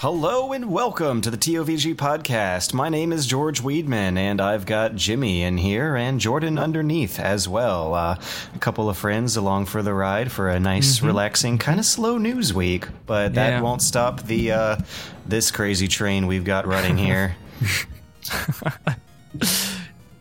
[0.00, 2.72] Hello and welcome to the TOVG podcast.
[2.72, 7.46] My name is George Weedman, and I've got Jimmy in here and Jordan Underneath as
[7.46, 7.92] well.
[7.92, 8.16] Uh,
[8.54, 12.16] a couple of friends along for the ride for a nice, relaxing, kind of slow
[12.16, 13.60] news week, but that Yeah.
[13.60, 14.76] won't stop the uh,
[15.26, 17.36] this crazy train we've got running here.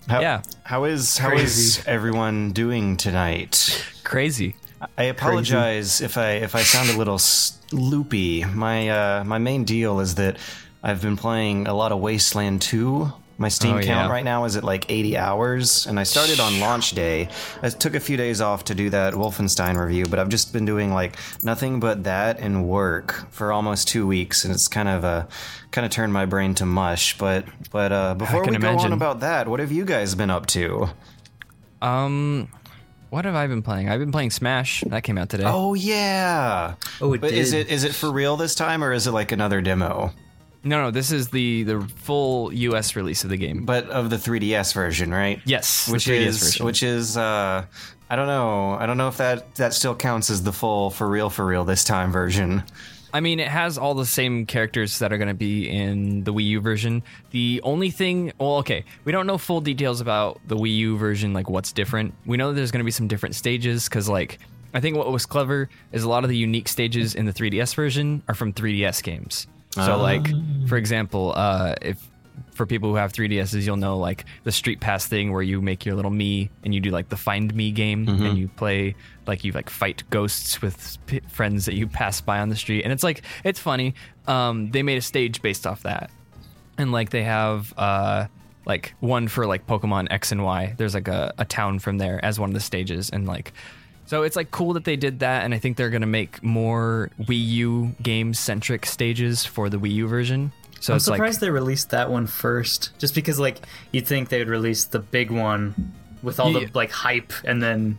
[0.09, 0.41] How, Yeah.
[0.64, 3.86] How is how is everyone doing tonight?
[4.03, 4.55] Crazy.
[4.97, 7.19] I apologize if I if I sound a little
[7.71, 8.43] loopy.
[8.45, 10.38] My uh, my main deal is that
[10.83, 13.11] I've been playing a lot of Wasteland 2.
[13.38, 14.09] My Steam Oh, count yeah.
[14.09, 17.29] right now is at like 80 hours, and I started on launch day.
[17.61, 20.65] I took a few days off to do that Wolfenstein review, but I've just been
[20.65, 25.05] doing like nothing but that and work for almost two weeks, and it's kind of
[25.05, 25.25] uh,
[25.71, 27.17] kind of turned my brain to mush.
[27.17, 30.30] But but uh, before we can go on about that, what have you guys been
[30.30, 30.89] up to?
[31.81, 32.49] Um,
[33.09, 33.89] what have I been playing?
[33.89, 34.83] I've been playing Smash.
[34.88, 35.43] That came out today.
[35.45, 36.75] Oh yeah.
[37.02, 39.31] Oh, it But is it is it for real this time, or is it like
[39.31, 40.13] another demo?
[40.63, 42.95] No, no, this is the the full U.S.
[42.95, 43.65] release of the game.
[43.65, 45.41] But of the 3DS version, right?
[45.45, 46.65] Yes, which 3DS is version.
[46.65, 47.65] which is uh,
[48.09, 48.71] I don't know.
[48.73, 51.63] I don't know if that that still counts as the full for real for real
[51.63, 52.63] this time version.
[53.13, 56.33] I mean, it has all the same characters that are going to be in the
[56.33, 57.03] Wii U version.
[57.31, 61.33] The only thing, well, okay, we don't know full details about the Wii U version,
[61.33, 62.13] like what's different.
[62.25, 64.39] We know that there's going to be some different stages because, like,
[64.73, 67.73] I think what was clever is a lot of the unique stages in the 3DS
[67.73, 69.47] version are from 3DS games.
[69.71, 70.27] So, like,
[70.67, 72.05] for example, uh, if
[72.53, 75.95] for people who have 3DSs, you'll know like the StreetPass thing where you make your
[75.95, 78.95] little Mii and you do like the Find Mii game and you play
[79.30, 82.83] like you like fight ghosts with p- friends that you pass by on the street
[82.83, 83.94] and it's like it's funny.
[84.27, 86.11] Um, they made a stage based off that,
[86.77, 88.26] and like they have uh
[88.65, 90.76] like one for like Pokemon X and Y.
[90.77, 93.54] There's like a, a town from there as one of the stages and like.
[94.05, 97.11] So it's like cool that they did that, and I think they're gonna make more
[97.21, 100.52] Wii U game centric stages for the Wii U version.
[100.80, 103.58] So I'm it's like surprised they released that one first, just because like
[103.92, 105.93] you'd think they would release the big one
[106.23, 106.65] with all Yeah.
[106.67, 107.98] the like hype, and then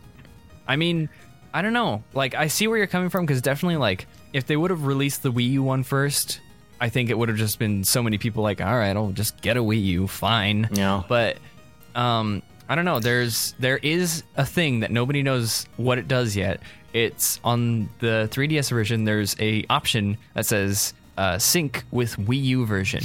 [0.71, 1.09] I mean,
[1.53, 2.01] I don't know.
[2.13, 5.21] Like, I see where you're coming from because definitely, like, if they would have released
[5.21, 6.39] the Wii U one first,
[6.79, 9.41] I think it would have just been so many people like, all right, I'll just
[9.41, 10.69] get a Wii U, fine.
[10.71, 11.03] Yeah.
[11.09, 11.39] But,
[11.93, 13.01] um, I don't know.
[13.01, 16.61] There's there is a thing that nobody knows what it does yet.
[16.93, 19.03] It's on the 3DS version.
[19.03, 23.03] There's a option that says uh, sync with Wii U version,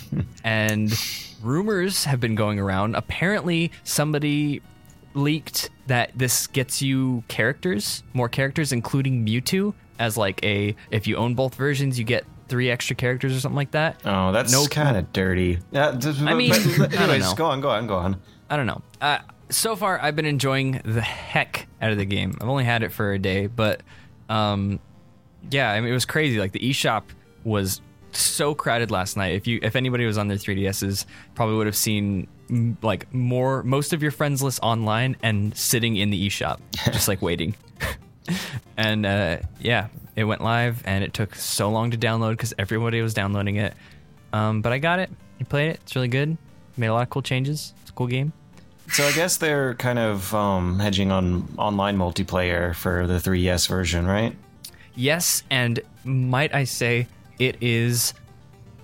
[0.44, 0.92] and
[1.42, 2.94] rumors have been going around.
[2.94, 4.60] Apparently, somebody
[5.16, 11.16] leaked that this gets you characters, more characters, including Mewtwo, as like a if you
[11.16, 14.00] own both versions, you get three extra characters or something like that.
[14.04, 15.58] Oh, that's No- kind of dirty.
[15.72, 17.34] Yeah, I mean, I don't anyways, know.
[17.34, 18.20] go on, go on, go on.
[18.48, 18.82] I don't know.
[19.00, 19.18] Uh,
[19.48, 22.36] so far, I've been enjoying the heck out of the game.
[22.40, 23.82] I've only had it for a day, but
[24.28, 24.78] um,
[25.50, 26.38] yeah, I mean, it was crazy.
[26.38, 27.02] Like the eShop
[27.44, 27.80] was
[28.12, 29.34] so crowded last night.
[29.34, 31.04] If you, if anybody was on their 3DSs,
[31.34, 32.28] probably would have seen
[32.82, 37.22] like more most of your friends list online and sitting in the eShop, just like
[37.22, 37.54] waiting.
[38.76, 43.00] and uh, yeah, it went live, and it took so long to download because everybody
[43.02, 43.74] was downloading it.
[44.32, 45.10] Um, but I got it.
[45.38, 45.80] You played it.
[45.82, 46.36] It's really good.
[46.76, 47.74] Made a lot of cool changes.
[47.82, 48.32] It's a cool game.
[48.92, 54.06] So I guess they're kind of um, hedging on online multiplayer for the 3DS version,
[54.06, 54.36] right?
[54.94, 57.08] Yes, and might I say,
[57.38, 58.14] it is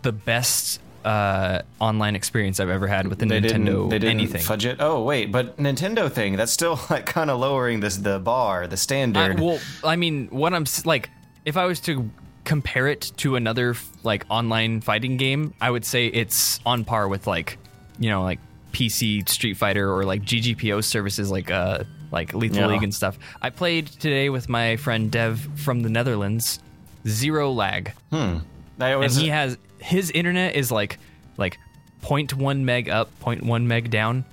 [0.02, 3.88] the best uh, online experience I've ever had with the They Nintendo didn't.
[3.90, 4.40] They didn't anything.
[4.42, 4.76] fudge it.
[4.80, 8.74] Oh wait, but Nintendo thing that's still like kind of lowering this the bar, the
[8.74, 9.40] I, standard.
[9.40, 11.10] well, I mean, what I'm like,
[11.44, 12.10] if I was to
[12.44, 17.26] compare it to another like online fighting game, I would say it's on par with
[17.26, 17.58] like,
[17.98, 18.40] you know, like
[18.72, 22.66] PC Street Fighter or like GGPO services like uh like Lethal Yeah.
[22.68, 23.18] League and stuff.
[23.40, 26.58] I played today with my friend Dev from the Netherlands.
[27.06, 27.92] Zero lag.
[28.12, 30.98] I and he has his internet is like
[31.36, 31.58] like
[32.02, 34.24] 0.1 meg up 0.1 meg down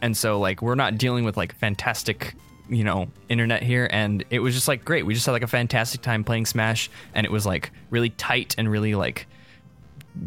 [0.00, 2.34] and so like we're not dealing with like fantastic
[2.68, 5.46] you know internet here and it was just like great we just had like a
[5.46, 9.26] fantastic time playing smash and it was like really tight and really like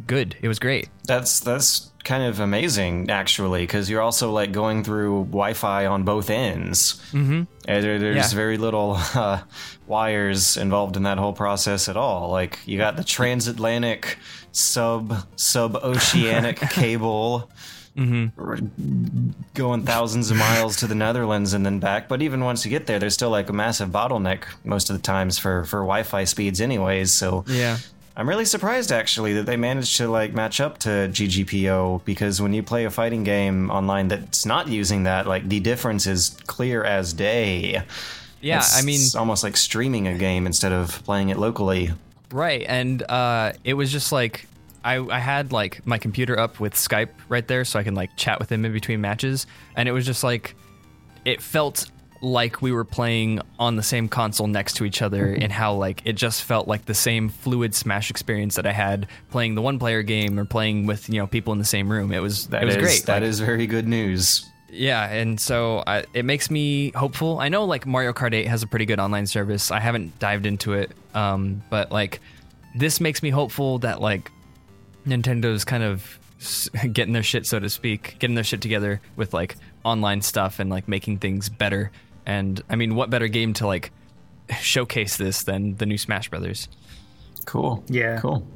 [0.08, 4.84] good it was great That's that's kind of amazing, actually, because you're also like going
[4.84, 7.00] through Wi-Fi on both ends.
[7.12, 7.44] Mm-hmm.
[7.68, 8.36] There, there's Yeah.
[8.36, 9.42] very little uh,
[9.86, 12.32] wires involved in that whole process at all.
[12.32, 14.18] Like you got the transatlantic
[14.52, 17.50] sub sub oceanic cable.
[17.98, 19.32] Mm-hmm.
[19.54, 22.88] Going thousands of miles to the Netherlands and then back, but even once you get
[22.88, 26.62] there, there's still like a massive bottleneck most of the times for for Wi-Fi speeds,
[26.62, 27.12] anyways.
[27.12, 27.78] So yeah
[28.16, 32.54] I'm really surprised actually that they managed to like match up to GGPO because when
[32.54, 36.84] you play a fighting game online that's not using that, like the difference is clear
[36.84, 37.82] as day.
[38.42, 41.92] yeah It's i mean almost like streaming a game instead of playing it locally.
[42.32, 44.48] Right, and uh, it was just like
[44.84, 48.16] I, I had like my computer up with Skype right there, so I can like
[48.18, 49.46] chat with him in between matches,
[49.76, 50.56] and it was just like
[51.26, 51.86] it felt
[52.24, 56.02] like we were playing on the same console next to each other, and how like
[56.06, 59.80] it just felt like the same fluid Smash experience that I had playing the one
[59.80, 62.12] player game or playing with you know people in the same room.
[62.12, 63.06] It was That it was is- great.
[63.06, 64.46] That Like, is very good news.
[64.72, 67.40] Yeah, and so I, it makes me hopeful.
[67.40, 69.70] I know like Mario Kart 8 has a pretty good online service.
[69.70, 72.22] I haven't dived into it, um, but like
[72.76, 74.32] this makes me hopeful that like
[75.06, 76.20] Nintendo's kind of
[76.94, 80.70] getting their shit, so to speak, getting their shit together with like online stuff and
[80.70, 81.92] like making things better.
[82.26, 83.92] And I mean, what better game to like
[84.62, 86.68] showcase this than the new Smash Brothers?
[87.46, 87.84] Cool.
[87.88, 88.20] Yeah.
[88.20, 88.48] Cool.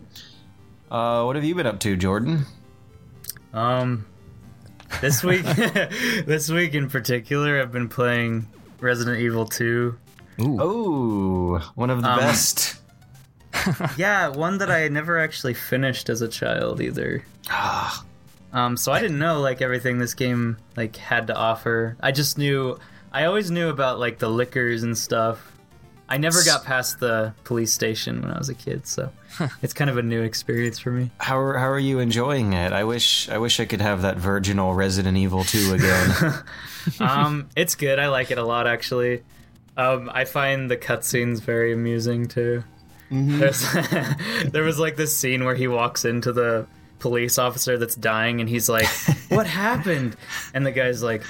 [0.89, 2.45] Uh, what have you been up to, Jordan?
[3.53, 4.05] Um,
[5.01, 5.43] this week,
[6.25, 8.47] this week in particular, I've been playing
[8.79, 9.97] Resident Evil 2.
[10.39, 12.75] Oh, one of the Um, best.
[13.97, 17.23] Yeah, one that I never actually finished as a child either.
[18.53, 21.95] Um, so I didn't know like everything this game like had to offer.
[22.01, 22.77] I just knew
[23.13, 25.51] I always knew about like the lickers and stuff.
[26.07, 29.11] I never got past the police station when I was a kid, so
[29.61, 31.09] it's kind of a new experience for me.
[31.17, 32.73] How are, how are you enjoying it?
[32.73, 36.33] I wish I wish I could have that virginal Resident Evil 2 again.
[36.99, 37.97] Um, it's good.
[37.97, 39.23] I like it a lot actually.
[39.75, 42.63] Um, I find the cutscenes very amusing too.
[43.09, 43.65] There's,
[44.51, 46.67] there was like this scene where he walks into the
[46.99, 48.87] police officer that's dying and he's like,
[49.29, 50.15] "What happened?"
[50.53, 51.23] And the guy's like,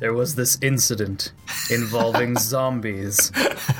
[0.00, 1.32] "There was this incident
[1.70, 3.30] involving zombies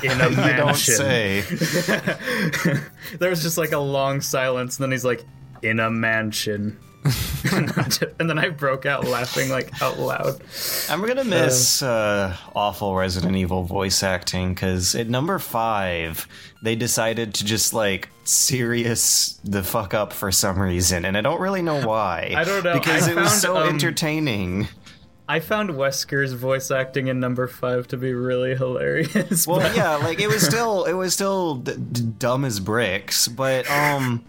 [0.03, 1.41] in a you mansion." don't say.
[3.19, 5.25] there was just like a long silence, and then he's like,
[5.61, 6.77] "In a mansion."
[7.53, 10.41] and then I broke out laughing like out loud.
[10.89, 16.27] I'm gonna miss uh, awful Resident Evil voice acting because at number five
[16.61, 21.39] they decided to just like serious the fuck up for some reason, and I don't
[21.39, 22.33] really know why.
[22.35, 22.73] I don't know.
[22.73, 24.67] because I it was so um, entertaining.
[25.29, 29.45] I found Wesker's voice acting in number five to be really hilarious.
[29.45, 33.27] Well, but- yeah, like it was still it was still d- d- dumb as bricks,
[33.27, 34.25] but um,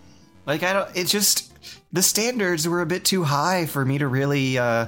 [0.47, 0.95] like I don't.
[0.95, 1.53] It just
[1.93, 4.87] the standards were a bit too high for me to really uh.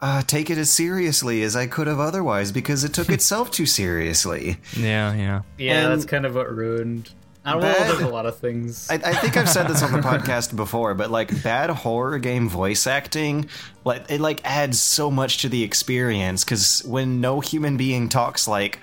[0.00, 3.64] Uh, take it as seriously as I could have otherwise because it took itself too
[3.64, 4.58] seriously.
[4.76, 5.42] Yeah, yeah.
[5.56, 7.10] yeah, and- that's kind of what ruined.
[7.44, 7.72] I don't know.
[7.72, 8.90] Bad- There's a lot of things.
[8.90, 12.48] I, I think I've said this on the podcast before, but like bad horror game
[12.48, 13.48] voice acting,
[13.84, 18.48] like it like adds so much to the experience because when no human being talks
[18.48, 18.78] like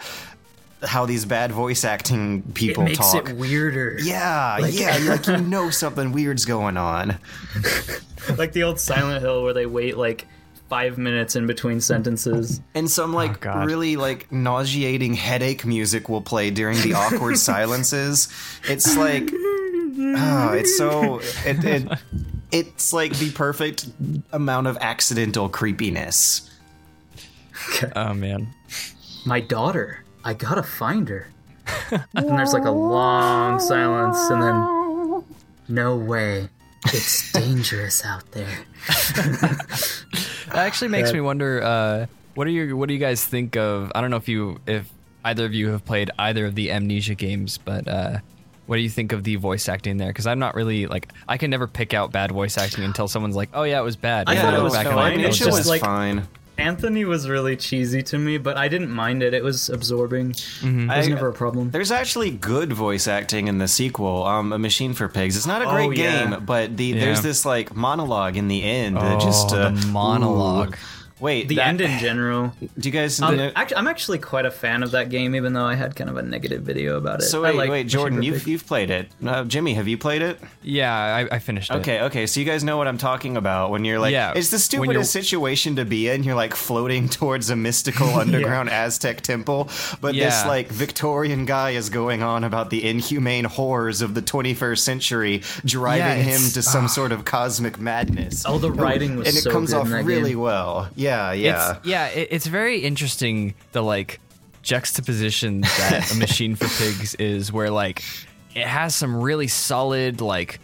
[0.83, 2.91] how these bad voice acting people talk.
[2.91, 3.29] it people makes talk.
[3.29, 3.97] it weirder.
[4.01, 7.17] yeah, yeah, like you know something weird's going on.
[8.37, 10.27] like the old Silent Hill where they wait like
[10.71, 12.61] five minutes in between sentences.
[12.73, 13.67] And some like oh, God.
[13.67, 18.29] really like nauseating headache music will play during the awkward silences.
[18.63, 21.99] It's like oh, it's so it, it
[22.53, 23.89] it's like the perfect
[24.31, 26.49] amount of accidental creepiness.
[27.93, 28.47] Oh man.
[29.25, 30.05] My daughter.
[30.23, 31.27] I gotta find her.
[31.91, 35.23] and there's like a long silence, and then
[35.67, 36.47] no way.
[36.87, 38.57] It's dangerous out there.
[40.49, 41.13] That actually makes Yeah.
[41.15, 41.61] me wonder.
[41.63, 43.91] Uh, what are your What do you guys think of?
[43.95, 44.89] I don't know if you if
[45.23, 48.17] either of you have played either of the Amnesia games, but uh,
[48.65, 50.09] what do you think of the voice acting there?
[50.09, 53.35] Because I'm not really like I can never pick out bad voice acting until someone's
[53.35, 54.97] like, "Oh yeah, it was bad." I And thought it was back fine.
[54.97, 56.27] I'm like, It was just was like- fine.
[56.61, 59.33] Anthony was really cheesy to me, but I didn't mind it.
[59.33, 60.31] It was absorbing.
[60.31, 61.71] It was I- never a problem.
[61.71, 65.35] There's actually good voice acting in the sequel, um, A Machine for Pigs.
[65.35, 66.29] It's not a great Oh, yeah.
[66.29, 66.99] game, but the Yeah.
[67.05, 70.75] there's this like monologue in the end Oh, that just uh, the monologue.
[70.75, 71.00] ooh.
[71.21, 72.53] Wait, The that- end in general.
[72.79, 73.51] Do you guys Um, know?
[73.55, 76.17] actually, I'm actually quite a fan of that game, even though I had kind of
[76.17, 77.25] a negative video about it.
[77.25, 79.09] So I wait, like wait, Jordan, you've you've played it.
[79.25, 80.39] Uh, Jimmy, have you played it?
[80.63, 81.75] Yeah, I, I finished it.
[81.75, 82.25] Okay, okay.
[82.27, 85.11] So you guys know what I'm talking about when you're like, Yeah, it's the stupidest
[85.11, 86.23] situation to be in.
[86.23, 89.69] You're like floating towards a mystical underground Aztec temple,
[90.01, 94.79] but this like Victorian guy is going on about the inhumane horrors of the 21st
[94.79, 98.43] century, driving Yeah, him to some sort of cosmic madness.
[98.47, 100.39] Oh, the writing was and it comes good off really game.
[100.39, 100.89] well.
[100.95, 101.77] Yeah, yeah.
[101.77, 104.19] It's, yeah, it, it's very interesting the like
[104.61, 108.03] juxtaposition that a machine for pigs is where like
[108.55, 110.59] it has some really solid like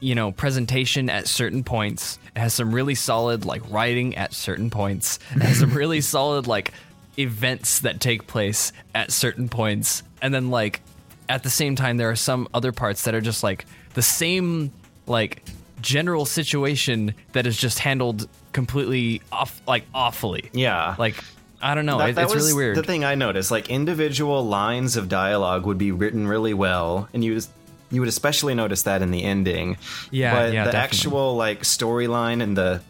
[0.00, 2.18] you know presentation at certain points.
[2.36, 5.18] It has some really solid like writing at certain points.
[5.34, 6.72] It has some really solid like
[7.18, 10.02] events that take place at certain points.
[10.20, 10.80] And then like
[11.28, 14.72] at the same time there are some other parts that are just like the same
[15.06, 15.42] like
[15.84, 20.94] general situation that is just handled completely off like awfully Yeah.
[20.98, 21.16] like
[21.62, 21.98] I don't know.
[21.98, 22.76] That- it, that it's was really weird.
[22.76, 27.24] The thing I noticed, like individual lines of dialogue would be written really well, and
[27.24, 27.50] you just
[27.90, 29.78] you would especially notice that in the ending.
[30.10, 30.78] Yeah, but yeah, the definitely.
[30.98, 32.82] actual like storyline and the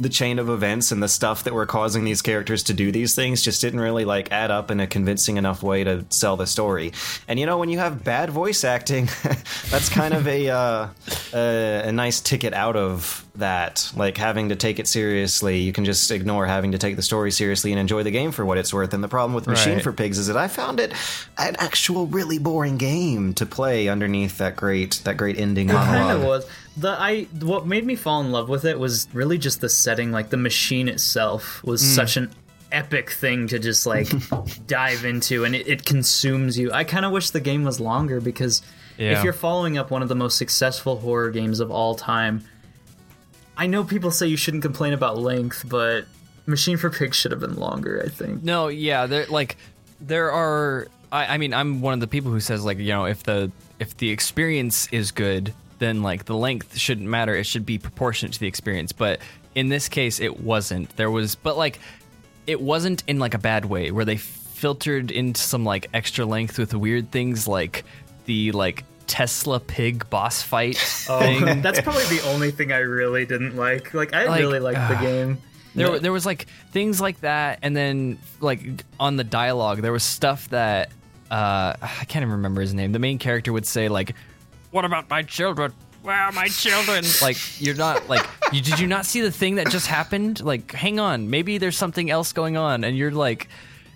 [0.00, 3.14] the chain of events and the stuff that were causing these characters to do these
[3.14, 6.46] things just didn't really like add up in a convincing enough way to sell the
[6.46, 6.92] story.
[7.28, 9.08] And you know, when you have bad voice acting,
[9.70, 10.88] that's kind of a uh,
[11.34, 13.92] a, a nice ticket out of that.
[13.94, 17.30] Like having to take it seriously, you can just ignore having to take the story
[17.30, 18.94] seriously and enjoy the game for what it's worth.
[18.94, 19.82] And the problem with Machine Right.
[19.82, 20.92] for Pigs is that I found it
[21.38, 26.10] an actual really boring game to play underneath that great that great ending It kind
[26.18, 26.46] of was.
[26.80, 30.12] The I what made me fall in love with it was really just the setting.
[30.12, 31.94] Like the machine itself was Mm.
[31.94, 32.30] such an
[32.72, 34.08] epic thing to just like
[34.66, 36.70] dive into, and it, it consumes you.
[36.72, 38.62] I kind of wish the game was longer because
[38.96, 39.18] Yeah.
[39.18, 42.44] if you're following up one of the most successful horror games of all time,
[43.56, 46.06] I know people say you shouldn't complain about length, but
[46.46, 48.02] Machine for Pigs should have been longer.
[48.04, 48.42] I think.
[48.42, 49.56] No, yeah, there like
[50.00, 50.88] there are.
[51.12, 53.50] I, I mean, I'm one of the people who says like you know if the
[53.78, 57.34] if the experience is good, then like the length shouldn't matter.
[57.34, 58.92] It should be proportionate to the experience.
[58.92, 59.18] But
[59.56, 60.96] in this case, it wasn't.
[60.96, 61.80] There was, but like
[62.46, 66.58] it wasn't in like a bad way where they filtered into some like extra length
[66.58, 67.84] with weird things like
[68.26, 71.48] the like Tesla pig boss fight thing.
[71.48, 73.92] Oh, that's probably the only thing I really didn't like.
[73.92, 75.38] Like I Like, really liked the game.
[75.74, 80.02] There, there was like things like that, and then like on the dialogue, there was
[80.02, 80.90] stuff that
[81.30, 82.92] uh, I can't even remember his name.
[82.92, 84.14] The main character would say like,
[84.70, 85.72] "What about my children?
[86.02, 89.56] Where are my children?" like you're not like, you, did you not see the thing
[89.56, 90.42] that just happened?
[90.42, 93.48] Like, hang on, maybe there's something else going on, and you're like.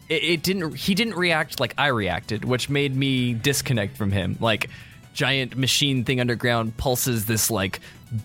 [0.06, 0.74] It, it didn't.
[0.74, 4.36] He didn't react like I reacted, which made me disconnect from him.
[4.38, 4.68] Like,
[5.14, 7.80] giant machine thing underground pulses this like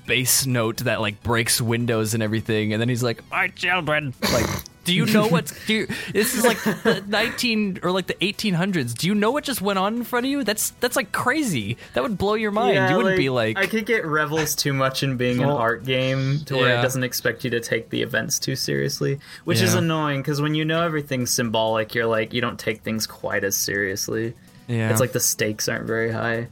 [0.06, 4.46] bass note that like breaks windows and everything and then he's like my children like
[4.90, 8.98] do you know what's do you, this is like the 19 or like the 1800s
[8.98, 11.78] do you know what just went on in front of you that's that's like crazy
[11.94, 15.04] that would blow your mind you wouldn't be like I could get revels too much
[15.04, 16.80] in being an art game to where yeah.
[16.80, 20.56] it doesn't expect you to take the events too seriously, which is annoying because when
[20.56, 24.34] you know everything's symbolic, you're like you don't take things quite as seriously.
[24.68, 26.48] yeah It's like the stakes aren't very high.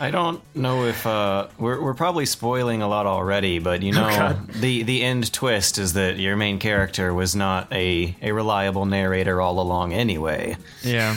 [0.00, 4.08] I don't know if uh, we're we're probably spoiling a lot already, but you know
[4.08, 4.48] God.
[4.48, 9.40] the the end twist is that your main character was not a a reliable narrator
[9.40, 10.56] all along anyway.
[10.82, 11.16] Yeah.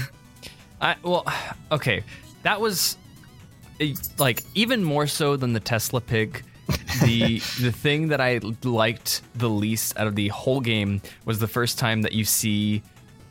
[0.79, 1.25] I well,
[1.71, 2.03] okay.
[2.43, 2.97] That was
[3.79, 6.43] eh, like even more so than the Tesla pig.
[7.03, 11.47] The the thing that I liked the least out of the whole game was the
[11.47, 12.81] first time that you see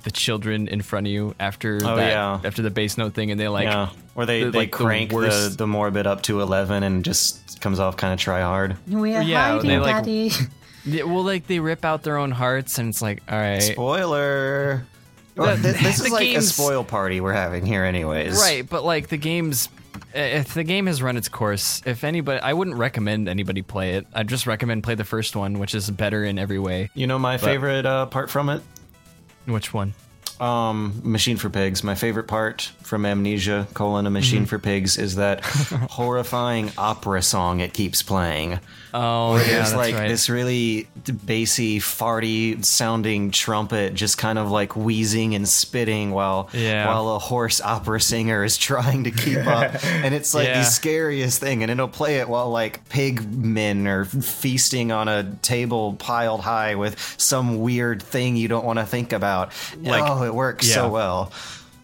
[0.03, 2.41] the children in front of you after Oh, that yeah.
[2.45, 5.11] after the bass note thing and they like yeah, where they the- they like, crank
[5.11, 8.77] the, worst- the morbid up to eleven and just comes off kind of try hard.
[8.89, 10.31] We're Yeah, hiding, they, like- Daddy.
[10.87, 14.87] Yeah, well like they rip out their own hearts and it's like all right Spoiler.
[15.37, 18.41] Well, thi- this the is like a game's- spoil party we're having here, anyways.
[18.41, 19.69] Right, but like the game's
[20.15, 24.07] if the game has run its course, if anybody I wouldn't recommend anybody play it.
[24.15, 26.91] I'd just recommend play the first one, which is better in every way.
[26.95, 28.63] You know my favorite uh, part from it?
[29.47, 29.95] Which one?
[30.41, 31.85] Um, Machine for Pigs.
[31.85, 35.45] My favorite part from Amnesia: colon a Machine for Pigs is that
[35.91, 38.59] horrifying opera song it keeps playing.
[38.93, 40.09] Oh, Where yeah, there's like right.
[40.09, 40.89] this really
[41.25, 46.87] bassy, farty sounding trumpet just kind of like wheezing and spitting while Yeah.
[46.87, 49.85] while a hoarse opera singer is trying to keep up.
[49.85, 50.59] and it's like Yeah.
[50.61, 51.63] the scariest thing.
[51.63, 56.75] And it'll play it while like pig men are feasting on a table piled high
[56.75, 59.53] with some weird thing you don't want to think about.
[59.81, 61.33] Like- oh, it works so well.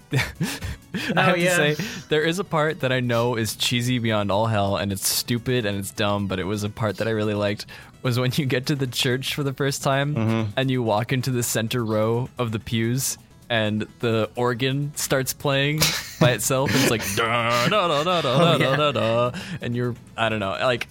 [1.17, 1.57] I have yeah.
[1.57, 4.93] to say, there is a part that I know is cheesy beyond all hell, and
[4.93, 7.67] it's stupid and it's dumb, but it was a part that I really liked.
[8.03, 10.51] Was when you get to the church for the first time mm-hmm.
[10.57, 15.81] and you walk into the center row of the pews, and the organ starts playing
[16.21, 16.71] by itself.
[16.73, 18.77] it's like da da da da da oh, da, yeah.
[18.77, 20.89] da da, and you're I don't know like.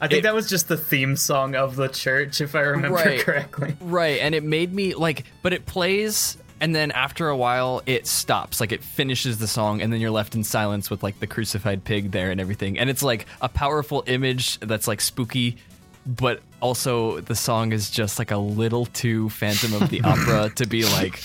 [0.00, 2.96] I think it, that was just the theme song of the church, if I remember
[2.96, 3.76] right, correctly.
[3.80, 8.06] Right, and it made me like, but it plays and then after a while, it
[8.06, 8.58] stops.
[8.58, 11.84] Like it finishes the song, and then you're left in silence with like the crucified
[11.84, 12.78] pig there and everything.
[12.78, 15.58] And it's like a powerful image that's like spooky,
[16.06, 20.66] but also the song is just like a little too Phantom of the Opera to
[20.66, 21.20] be like,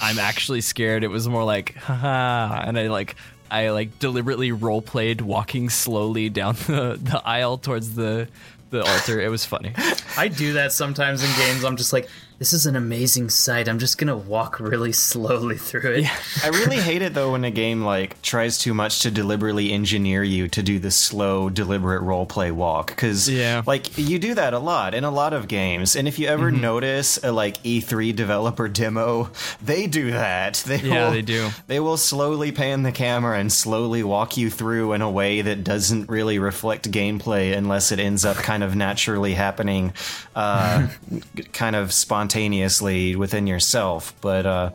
[0.00, 1.04] I'm actually scared.
[1.04, 3.14] It was more like, haha, and I like.
[3.52, 8.26] I like deliberately role played walking slowly down the, the aisle towards the
[8.72, 9.20] the altar.
[9.20, 9.72] It was funny.
[10.16, 11.64] I do that sometimes in games.
[11.64, 13.68] I'm just like, this is an amazing sight.
[13.68, 16.00] I'm just gonna walk really slowly through it.
[16.02, 16.16] Yeah.
[16.42, 20.24] I really hate it though when a game like tries too much to deliberately engineer
[20.24, 22.88] you to do the slow, deliberate role play walk.
[22.88, 23.62] Because Yeah.
[23.64, 25.94] like you do that a lot in a lot of games.
[25.94, 26.60] And if you ever Mm-hmm.
[26.62, 29.30] notice a like E3 developer demo,
[29.62, 30.64] they do that.
[30.66, 31.50] They Yeah, will, they do.
[31.68, 35.62] They will slowly pan the camera and slowly walk you through in a way that
[35.62, 39.92] doesn't really reflect gameplay unless it ends up kind of naturally happening,
[40.34, 40.88] uh,
[41.52, 44.14] kind of spontaneously within yourself.
[44.20, 44.70] But uh,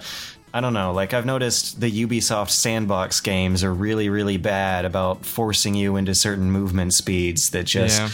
[0.53, 0.93] I don't know.
[0.93, 6.15] Like I've noticed the Ubisoft sandbox games are really, really bad about forcing you into
[6.15, 7.99] certain movement speeds that just.
[7.99, 8.09] Yeah.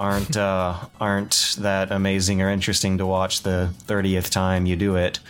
[0.00, 5.20] Aren't uh, aren't that amazing or interesting to watch the thirtieth time you do it?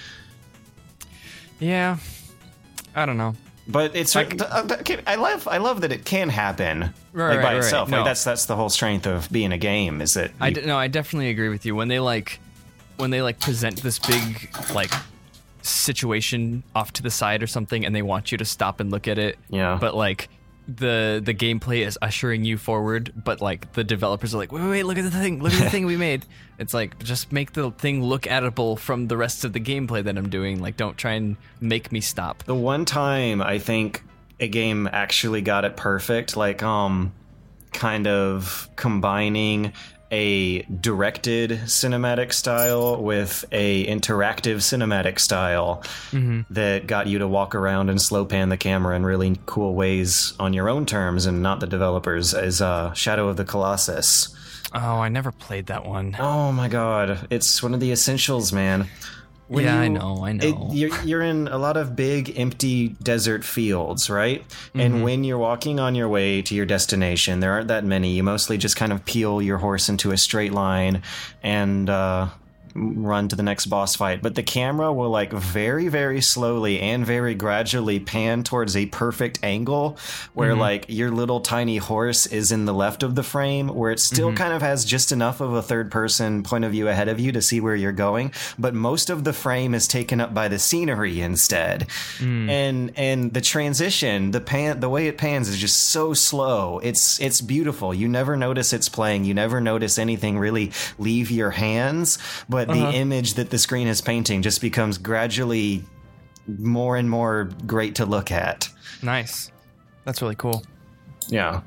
[1.61, 1.99] Yeah.
[2.95, 3.35] I don't know.
[3.69, 4.67] But it's like, uh,
[5.07, 7.57] I, love I love that it can happen Right, like by right, right.
[7.59, 7.89] itself.
[7.89, 7.99] No.
[7.99, 10.77] Like that's that's the whole strength of being a game is that you- d- no,
[10.77, 11.77] I definitely agree with you.
[11.77, 12.41] When they like,
[12.97, 14.91] when they like present this big like
[15.63, 19.09] situation off to the side or something, and they want you to stop and look
[19.09, 19.39] at it.
[19.49, 19.79] Yeah.
[19.81, 20.29] But like
[20.77, 24.71] the the gameplay is ushering you forward, but like the developers are like, wait, wait,
[24.71, 26.25] wait, look at the thing, look at the thing we made.
[26.59, 30.17] It's like just make the thing look editable from the rest of the gameplay that
[30.17, 30.61] I'm doing.
[30.61, 32.45] Like, don't try and make me stop.
[32.45, 34.03] the one time I think
[34.41, 37.13] a game actually got it perfect, like um,
[37.73, 39.73] kind of combining
[40.13, 45.83] a directed cinematic style with a interactive cinematic style
[46.51, 50.35] that got you to walk around and slow pan the camera in really cool ways
[50.39, 54.37] on your own terms and not the developers is uh, Shadow of the Colossus.
[54.75, 56.15] Oh, I never played that one.
[56.19, 58.89] Oh my god, it's one of the essentials, man.
[59.53, 60.71] When Yeah, I know, I know.
[60.73, 64.43] you're, you're in a lot of big, empty desert fields, right?
[64.75, 68.13] And when you're walking on your way to your destination, there aren't that many.
[68.13, 71.03] You mostly just kind of peel your horse into a straight line
[71.43, 72.29] and uh,
[72.75, 74.23] run to the next boss fight.
[74.23, 79.39] But the camera will, like, very, very slowly and very gradually pan towards a perfect
[79.43, 79.99] angle
[80.35, 80.61] where, mm-hmm.
[80.61, 84.29] like, your little tiny horse is in the left of the frame, where it still
[84.29, 84.37] mm-hmm.
[84.37, 87.33] kind of has just enough of a third person point of view ahead of you
[87.33, 90.59] to see where you're going, but most of the frame is taken up by the
[90.59, 91.87] scenery instead.
[92.19, 92.51] Mm.
[92.51, 96.79] And and the transition, the pan the way it pans is just so slow.
[96.83, 97.95] It's it's beautiful.
[97.95, 99.25] You never notice it's playing.
[99.25, 104.01] You never notice anything really leave your hands, but the image that the screen is
[104.01, 105.85] painting just becomes gradually
[106.59, 108.69] more and more great to look at.
[109.03, 109.51] Nice.
[110.05, 110.63] That's really cool.
[111.29, 111.61] Yeah.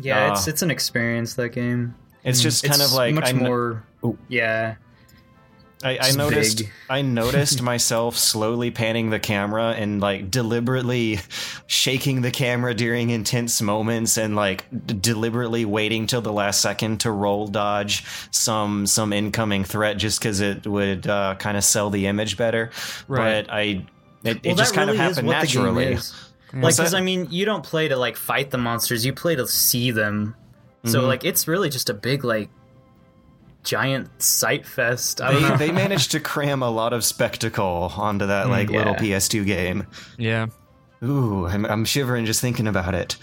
[0.00, 1.94] Yeah, Uh, it's it's an experience that game.
[2.24, 3.84] It's just kind It's of like much I kn- more.
[4.04, 4.18] Ooh.
[4.28, 4.76] Yeah,
[5.84, 6.70] I, I noticed big.
[6.88, 11.20] I noticed myself slowly panning the camera and like deliberately
[11.66, 17.00] shaking the camera during intense moments and like d- deliberately waiting till the last second
[17.00, 21.90] to roll dodge some some incoming threat just because it would uh, kind of sell
[21.90, 22.70] the image better.
[23.06, 23.46] Right.
[23.46, 23.86] But I
[24.24, 25.98] it, it just kind really of happened what the game naturally.
[26.54, 26.94] Like, because?
[26.94, 30.34] I mean, you don't play to like fight the monsters; you play to see them.
[30.84, 31.06] So, Mm-hmm.
[31.08, 32.48] like, it's really just a big like
[33.66, 35.20] giant sight fest.
[35.20, 35.56] I don't know.
[35.56, 38.94] They, they managed to cram a lot of spectacle onto that like little.
[38.94, 39.86] PS2 game.
[40.16, 40.46] Yeah.
[41.02, 43.16] Ooh, I'm, I'm shivering just thinking about it.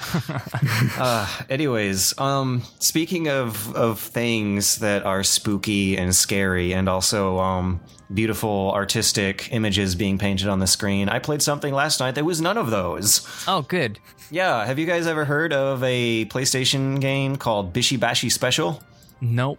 [0.98, 7.82] uh, anyways, um, speaking of of things that are spooky and scary, and also um,
[8.14, 12.40] beautiful artistic images being painted on the screen, I played something last night that was
[12.42, 13.28] none of those.
[13.48, 14.00] Oh, good.
[14.30, 18.84] Yeah, have you guys ever heard of a PlayStation game called Bishi Bashi Special?
[19.20, 19.58] Nope.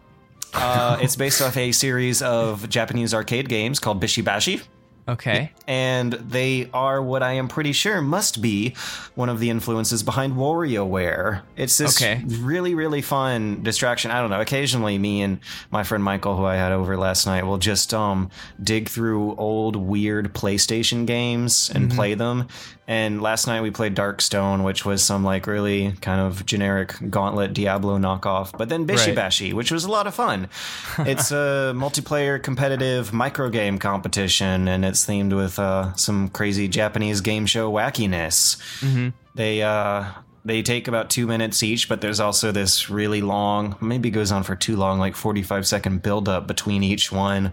[0.54, 4.60] Uh, it's based off a series of Japanese arcade games called Bishi Bashi.
[5.06, 5.52] Okay.
[5.68, 8.74] and they are what I am pretty sure must be
[9.14, 11.42] one of the influences behind WarioWare.
[11.56, 12.22] It's this Okay.
[12.26, 14.10] really, really fun distraction.
[14.10, 14.40] I don't know.
[14.40, 15.40] Occasionally, me and
[15.70, 18.30] my friend Michael, who I had over last night, will just um
[18.62, 22.48] dig through old weird PlayStation games and play them.
[22.86, 27.54] And last night we played Darkstone, which was some like really kind of generic Gauntlet
[27.54, 28.52] Diablo knockoff.
[28.58, 29.14] But then Bishi Right.
[29.16, 30.48] Bashi, which was a lot of fun.
[30.98, 37.20] it's a multiplayer competitive micro game competition, and it's themed with uh, some crazy Japanese
[37.20, 38.56] game show wackiness.
[39.34, 40.04] They uh,
[40.44, 44.42] they take about two minutes each, but there's also this really long, maybe goes on
[44.42, 47.52] for too long, like 45 second build up between each one.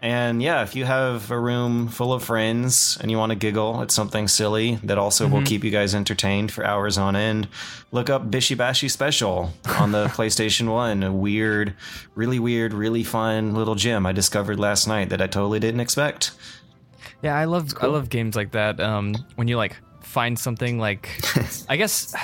[0.00, 3.82] And yeah, if you have a room full of friends and you want to giggle
[3.82, 7.48] at something silly that also will keep you guys entertained for hours on end,
[7.90, 11.02] look up Bishi Bashi Special on the PlayStation 1.
[11.02, 11.74] A weird,
[12.14, 16.30] really weird, really fun little gem I discovered last night that I totally didn't expect.
[17.22, 18.80] Yeah, I love I love games like that.
[18.80, 21.08] Um, when you like find something like,
[21.68, 22.14] I guess,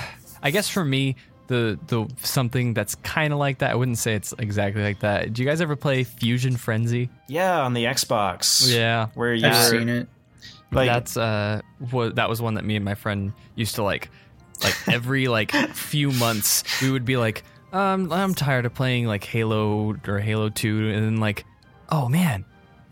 [0.43, 1.17] I guess for me,
[1.49, 3.71] the the something that's kind of like that.
[3.73, 5.33] I wouldn't say it's exactly like that.
[5.33, 7.11] Do you guys ever play Fusion Frenzy?
[7.29, 8.73] Yeah, on the Xbox.
[8.73, 10.09] Yeah, Where you I've seen it.
[10.71, 14.11] like that's uh what that was one that me and my friend used to like
[14.63, 19.23] like every like few months we would be like um i'm tired of playing like
[19.25, 21.45] halo or halo 2 and then like
[21.91, 22.45] oh man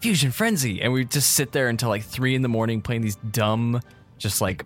[0.03, 0.83] fusion frenzy.
[0.83, 3.81] And we'd just sit there until like three in the morning playing these dumb
[4.19, 4.65] just like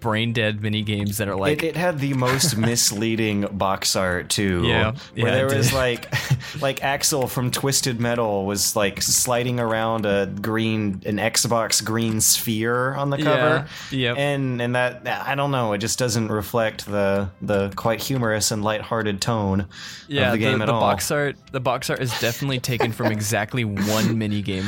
[0.00, 4.28] brain dead mini games that are like it, it had the most misleading box art
[4.28, 4.64] too.
[4.66, 6.12] Yeah, where yeah, there was like,
[6.60, 12.94] like Axel from Twisted Metal was like sliding around a green, an Xbox green sphere
[12.94, 13.68] on the cover.
[13.90, 14.18] Yeah, yep.
[14.18, 18.64] and and that I don't know, it just doesn't reflect the the quite humorous and
[18.64, 19.66] lighthearted tone
[20.08, 20.80] yeah of the game at all.
[20.80, 24.64] box art the box art is definitely taken from exactly one mini game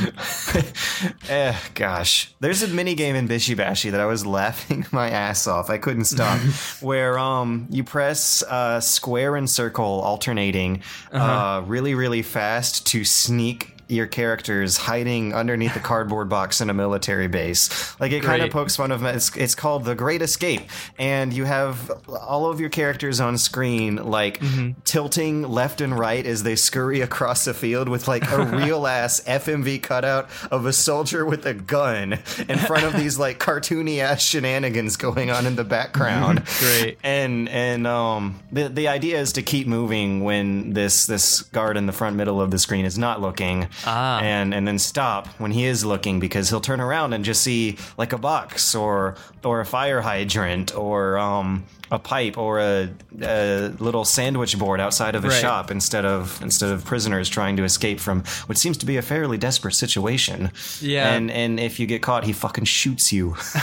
[1.28, 2.32] Eh, gosh.
[2.40, 5.70] There's a mini game in Bishi Bashi that I was laughing my ass off.
[5.70, 6.38] I couldn't stop.
[6.80, 10.82] where um you press uh, square and circle alternating
[11.12, 16.74] uh, really really fast to sneak your characters hiding underneath the cardboard box in a
[16.74, 17.98] military base.
[18.00, 20.62] Like it kind of pokes fun of it's, it's called The Great Escape
[20.98, 24.40] and you have all of your characters on screen like
[24.84, 29.20] tilting left and right as they scurry across the field with like a real ass
[29.26, 32.14] FMV cutout of a soldier with a gun
[32.48, 36.44] in front of these like cartoony ass shenanigans going on in the background.
[36.58, 36.98] Great.
[37.02, 41.86] And and um the the idea is to keep moving when this this guard in
[41.86, 43.68] the front middle of the screen is not looking.
[43.86, 44.20] Ah.
[44.20, 47.76] And and then stop when he is looking because he'll turn around and just see
[47.96, 52.88] like a box or or a fire hydrant or um a pipe or a,
[53.20, 55.40] a little sandwich board outside of a Right.
[55.40, 59.02] shop instead of instead of prisoners trying to escape from what seems to be a
[59.02, 60.50] fairly desperate situation.
[60.80, 61.12] Yeah.
[61.12, 63.36] And and if you get caught, he fucking shoots you.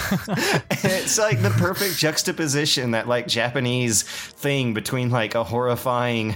[0.83, 6.35] it's like the perfect juxtaposition that like Japanese thing between like a horrifying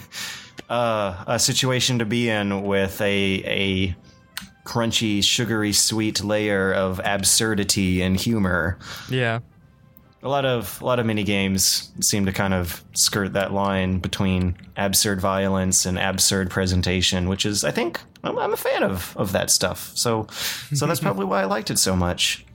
[0.69, 3.95] uh a situation to be in with a a
[4.65, 8.77] crunchy sugary sweet layer of absurdity and humor
[9.09, 9.39] yeah
[10.23, 13.99] a lot of a lot of mini games seem to kind of skirt that line
[13.99, 19.15] between absurd violence and absurd presentation, which is I think I'm, I'm a fan of
[19.17, 19.91] of that stuff.
[19.95, 20.27] So
[20.73, 22.45] so that's probably why I liked it so much.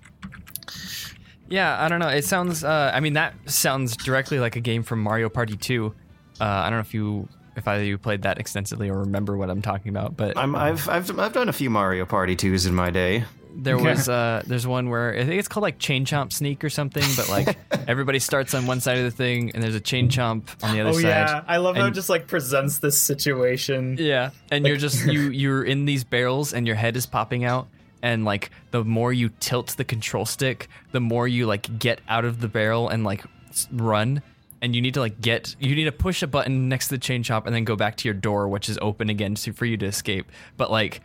[1.50, 2.08] Yeah, I don't know.
[2.08, 2.64] It sounds.
[2.64, 5.94] Uh, I mean, that sounds directly like a game from Mario Party 2.
[6.40, 7.26] Uh, I don't know if you,
[7.58, 10.54] if either of you played that extensively or remember what I'm talking about, but I'm,
[10.56, 13.24] I've I've I've done a few Mario Party twos in my day.
[13.54, 16.70] there was uh, there's one where I think it's called like Chain Chomp Sneak or
[16.70, 20.08] something, but like everybody starts on one side of the thing and there's a Chain
[20.08, 20.98] Chomp on the other side.
[20.98, 21.08] Oh side.
[21.08, 23.96] yeah, I love how it just like presents this situation.
[23.98, 27.68] Yeah, and you're just you you're in these barrels and your head is popping out
[28.02, 32.24] and like the more you tilt the control stick, the more you like get out
[32.24, 33.24] of the barrel and like
[33.72, 34.22] run
[34.60, 36.98] and you need to like get you need to push a button next to the
[36.98, 39.66] chain chomp and then go back to your door which is open again to, for
[39.66, 40.30] you to escape.
[40.56, 41.00] But like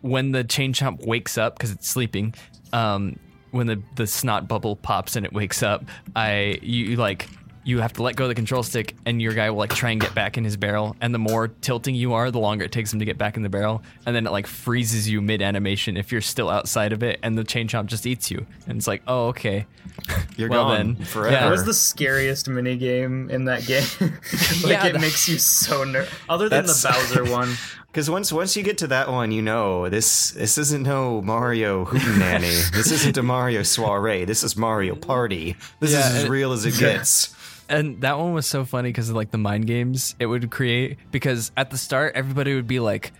[0.00, 2.34] when the chain chomp wakes up because it's sleeping,
[2.72, 3.18] um,
[3.50, 5.84] when the the snot bubble pops and it wakes up,
[6.16, 7.28] I you, you like
[7.64, 9.90] you have to let go of the control stick and your guy will like try
[9.90, 12.72] and get back in his barrel and the more tilting you are the longer it
[12.72, 15.40] takes him to get back in the barrel and then it like freezes you mid
[15.40, 18.76] animation if you're still outside of it and the chain chomp just eats you and
[18.78, 19.66] it's like oh okay
[20.36, 21.32] You're Well gone then, forever.
[21.34, 21.44] yeah.
[21.44, 23.84] What was the scariest mini game in that game?
[24.00, 27.54] like Yeah, it the- makes you so ner Other than the Bowser one.
[27.88, 31.84] Because once once you get to that one, you know this this isn't no Mario
[31.84, 32.70] Hootenanny.
[32.72, 34.24] this isn't a Mario soiree.
[34.24, 35.56] This is Mario Party.
[35.80, 37.34] This Yeah, is as and- real as it gets.
[37.72, 40.98] And that one was so funny because of like the mind games it would create.
[41.10, 43.12] Because at the start, everybody would be like,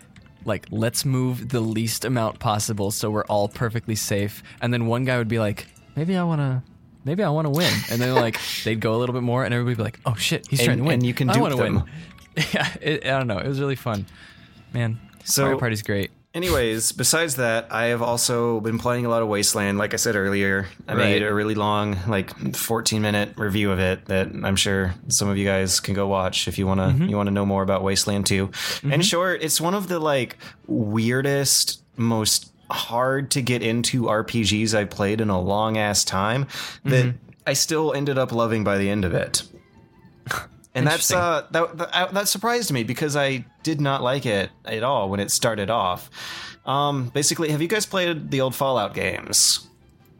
[0.44, 4.42] like let's move the least amount possible so we're all perfectly safe.
[4.60, 6.62] And then one guy would be like, maybe I want to.
[7.04, 9.52] Maybe I want to win, and then like they'd go a little bit more, and
[9.52, 11.32] everybody would be like, "Oh shit, he's And- trying to win!" and you can I
[11.32, 11.74] dupe wanna them.
[11.74, 11.84] win.
[12.54, 13.38] Yeah, it, I don't know.
[13.38, 14.06] It was really fun,
[14.72, 15.00] man.
[15.24, 16.12] So- Mario Party's great.
[16.34, 19.76] Anyways, besides that, I have also been playing a lot of Wasteland.
[19.76, 20.98] Like I said earlier, I Right.
[21.04, 25.36] made a really long, like 14 minute review of it that I'm sure some of
[25.36, 27.04] you guys can go watch if you want to Mm-hmm.
[27.10, 28.50] you want to know more about Wasteland 2.
[28.84, 34.88] In short, it's one of the like weirdest, most hard to get into RPGs I've
[34.88, 36.46] played in a long ass time
[36.84, 37.16] that Mm-hmm.
[37.46, 39.42] I still ended up loving by the end of it.
[40.74, 44.50] And that's uh that, that uh, that surprised me because I did not like it
[44.64, 46.10] at all when it started off.
[46.64, 49.68] Um, basically, have you guys played the old Fallout games?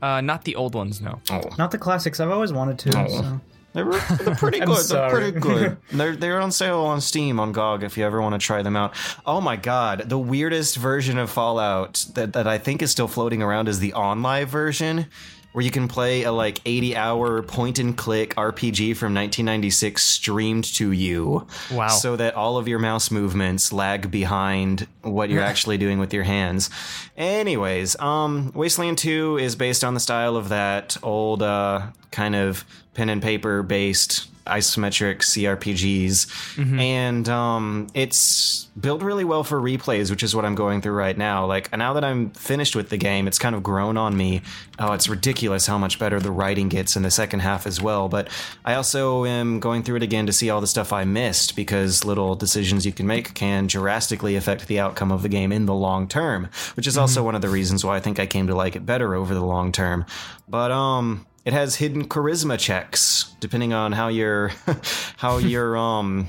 [0.02, 1.20] Uh, not the old ones, no.
[1.30, 2.18] Oh, Not the classics.
[2.18, 2.92] I've always wanted to.
[2.92, 3.40] So.
[3.72, 4.84] they're, they're pretty good.
[4.86, 5.76] They're pretty good.
[5.92, 8.74] They're they're on sale on Steam on GOG if you ever want to try them
[8.76, 8.94] out.
[9.24, 13.42] Oh my god, the weirdest version of Fallout that that I think is still floating
[13.42, 15.06] around is the OnLive version.
[15.52, 20.64] Where you can play a like 80 hour point and click RPG from 1996 streamed
[20.74, 21.46] to you.
[21.70, 21.88] Wow.
[21.88, 26.24] So that all of your mouse movements lag behind what you're actually doing with your
[26.24, 26.70] hands.
[27.16, 32.64] Anyways, um, Wasteland 2 is based on the style of that old uh, kind of
[32.94, 40.22] pen and paper based isometric CRPGs, and um, it's built really well for replays, which
[40.22, 41.46] is what I'm going through right now.
[41.46, 44.42] Like now that I'm finished with the game, it's kind of grown on me.
[44.78, 48.08] Oh, it's ridiculous how much better the writing gets in the second half as well.
[48.08, 48.28] But
[48.64, 52.04] I also am going through it again to see all the stuff I missed because
[52.04, 55.74] little decisions you can make can drastically affect the outcome of the game in the
[55.74, 58.54] long term, which is also one of the reasons why I think I came to
[58.54, 60.04] like it better over the long term.
[60.48, 64.48] But um it has hidden charisma checks depending on how your
[65.16, 66.28] how your um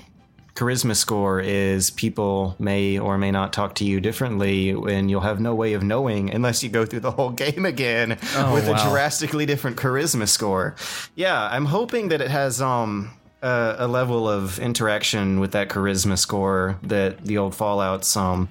[0.56, 5.40] charisma score is people may or may not talk to you differently and you'll have
[5.40, 8.76] no way of knowing unless you go through the whole game again Oh, with wow.
[8.76, 10.76] a drastically different charisma score
[11.16, 16.18] yeah i'm hoping that it has um a, a level of interaction with that charisma
[16.20, 18.48] score that the old fallouts um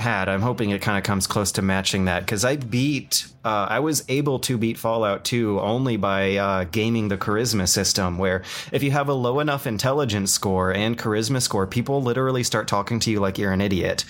[0.00, 0.28] had.
[0.28, 3.80] I'm hoping it kind of comes close to matching that because I beat, uh, I
[3.80, 8.18] was able to beat Fallout 2 only by uh, gaming the charisma system.
[8.18, 12.68] Where if you have a low enough intelligence score and charisma score, people literally start
[12.68, 14.04] talking to you like you're an idiot.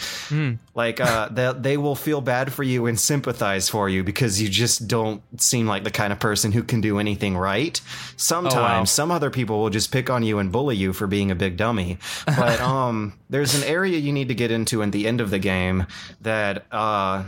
[0.74, 4.48] Like uh, they they will feel bad for you and sympathize for you because you
[4.48, 7.80] just don't seem like the kind of person who can do anything right.
[8.16, 11.34] Sometimes some other people will just pick on you and bully you for being a
[11.34, 11.98] big dummy.
[12.26, 15.38] But um, there's an area you need to get into at the end of the
[15.38, 15.86] game
[16.20, 17.24] that uh,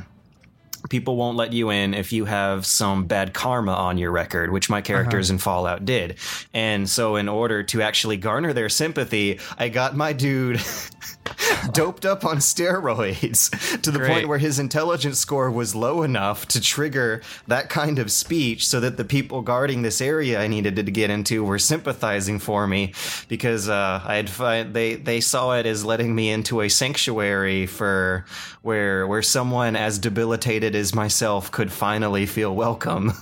[0.91, 4.69] people won't let you in if you have some bad karma on your record, which
[4.69, 4.85] my uh-huh.
[4.85, 6.17] characters in Fallout did.
[6.53, 10.61] And so, in order to actually garner their sympathy, I got my dude.
[11.73, 13.51] doped up on steroids
[13.83, 14.11] to the Great.
[14.11, 18.81] point where his intelligence score was low enough to trigger that kind of speech so
[18.81, 22.95] that the people guarding this area I needed to get into were sympathizing for me
[23.29, 28.25] because uh, I had they they saw it as letting me into a sanctuary for
[28.63, 33.13] where where someone as debilitated as myself could finally feel welcome.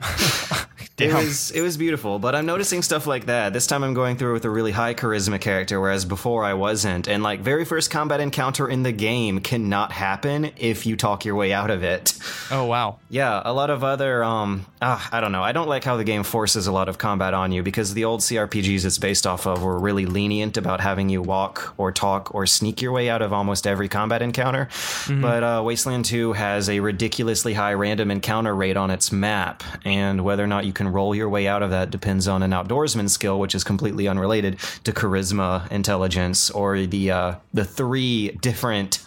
[0.98, 3.52] It was it was beautiful, but I'm noticing stuff like that.
[3.52, 7.06] This time I'm going through with a really high charisma character, whereas before I wasn't.
[7.06, 11.36] And like very first combat encounter in the game cannot happen if you talk your
[11.36, 12.18] way out of it.
[12.50, 12.98] Oh wow.
[13.10, 15.42] Yeah, a lot of other um ah, I don't know.
[15.42, 18.04] I don't like how the game forces a lot of combat on you because the
[18.04, 22.34] old CRPGs it's based off of were really lenient about having you walk or talk
[22.34, 24.68] or sneak your way out of almost every combat encounter.
[25.08, 30.24] But uh, Wasteland 2 has a ridiculously high random encounter rate on its map, and
[30.24, 33.10] whether or not you can roll your way out of that depends on an outdoorsman
[33.10, 39.04] skill, which is completely unrelated to charisma, intelligence, or the uh, the three different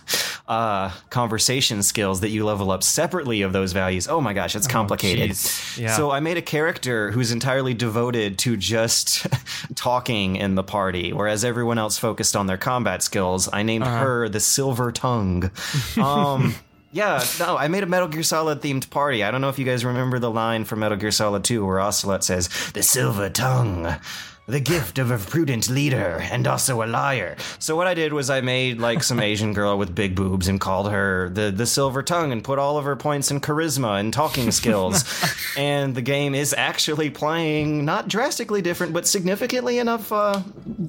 [0.48, 4.10] uh, conversation skills that you level up separately of those values.
[4.10, 5.32] Oh my gosh, it's complicated.
[5.32, 5.78] jeez.
[5.78, 5.96] Yeah.
[5.96, 9.26] So I made a character who's entirely devoted to just
[9.76, 13.48] talking in the party, whereas everyone else focused on their combat skills.
[13.54, 15.52] I named her the Silver Tongue.
[15.98, 16.56] Um,
[16.92, 19.24] yeah, no, I made a Metal Gear Solid themed party.
[19.24, 21.80] I don't know if you guys remember the line from Metal Gear Solid 2 where
[21.80, 23.96] Ocelot says, The Silver Tongue.
[24.52, 27.38] The gift of a prudent leader and also a liar.
[27.60, 30.60] So what I did was I made like some Asian girl with big boobs and
[30.60, 34.14] called her the the silver tongue and put all of her points in charisma and
[34.14, 35.06] talking skills.
[35.58, 40.42] and the game is actually playing not drastically different, but significantly enough uh,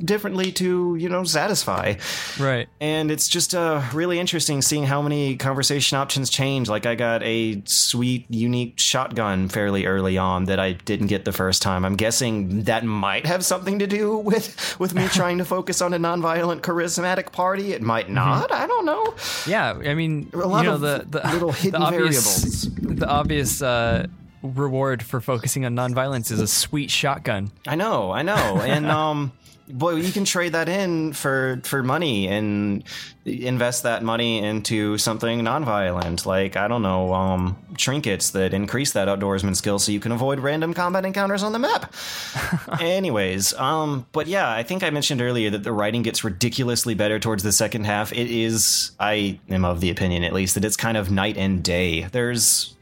[0.05, 1.95] differently to you know satisfy.
[2.41, 2.69] Right.
[2.81, 6.69] And it's just uh, really interesting seeing how many conversation options change.
[6.69, 11.33] Like, I got a sweet, unique shotgun fairly early on that I didn't get the
[11.33, 11.85] first time.
[11.85, 15.93] I'm guessing that might have something to do with with me trying to focus on
[15.93, 17.75] a nonviolent, charismatic party.
[17.75, 18.51] It might not.
[18.51, 19.15] I don't know.
[19.47, 22.99] Yeah, I mean, A lot you know of the, the little the hidden obvious, variables.
[22.99, 24.07] The obvious uh,
[24.43, 27.51] reward for focusing on nonviolence is a sweet shotgun.
[27.67, 29.33] I know, I know, and um,
[29.73, 32.85] boy, you can trade that in for for money and
[33.25, 39.09] invest that money into something nonviolent, like I don't know, um, trinkets that increase that
[39.09, 41.93] outdoorsman skill, so you can avoid random combat encounters on the map.
[42.81, 47.19] Anyways, um, but yeah, I think I mentioned earlier that the writing gets ridiculously better
[47.19, 48.13] towards the second half.
[48.13, 51.63] It is, I am of the opinion at least, that it's kind of night and
[51.63, 52.03] day.
[52.03, 52.75] There's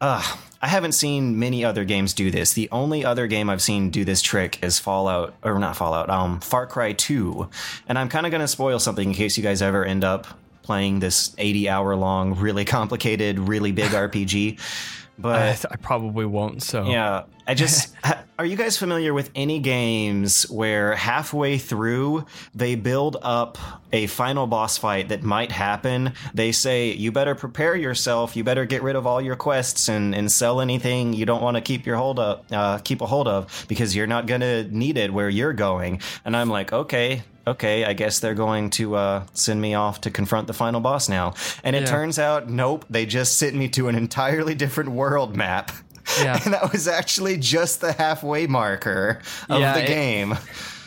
[0.00, 0.22] uh,
[0.62, 2.52] I haven't seen many other games do this.
[2.52, 6.38] The only other game I've seen do this trick is Fallout, or not Fallout, um,
[6.38, 7.50] Far Cry 2.
[7.88, 10.28] And I'm kind of going to spoil something in case you guys ever end up
[10.62, 14.60] playing this 80 hour long, really complicated, really big RPG.
[15.18, 16.62] But I, I probably won't.
[16.62, 17.94] So yeah, I just
[18.38, 22.24] are you guys familiar with any games where halfway through
[22.54, 23.58] they build up
[23.92, 26.12] a final boss fight that might happen?
[26.34, 30.14] They say you better prepare yourself, you better get rid of all your quests and,
[30.14, 33.28] and sell anything you don't want to keep your hold up, uh, keep a hold
[33.28, 36.00] of because you're not gonna need it where you're going.
[36.24, 40.10] And I'm like, okay, okay, I guess they're going to uh, send me off to
[40.10, 41.34] confront the final boss now.
[41.64, 41.86] And it Yeah.
[41.88, 45.72] turns out, nope, they just sent me to an entirely different world map.
[46.20, 46.40] Yeah.
[46.44, 50.36] and that was actually just the halfway marker of Yeah, the it- game.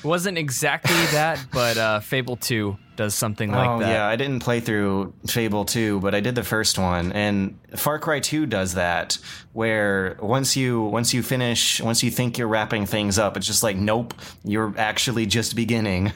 [0.03, 3.89] Wasn't exactly that, but uh, Fable 2 does something like oh that.
[3.89, 7.97] yeah, I didn't play through Fable 2, but I did the first one and Far
[7.97, 9.17] Cry 2 does that
[9.53, 13.63] where once you once you finish, once you think you're wrapping things up, it's just
[13.63, 16.13] like nope, you're actually just beginning.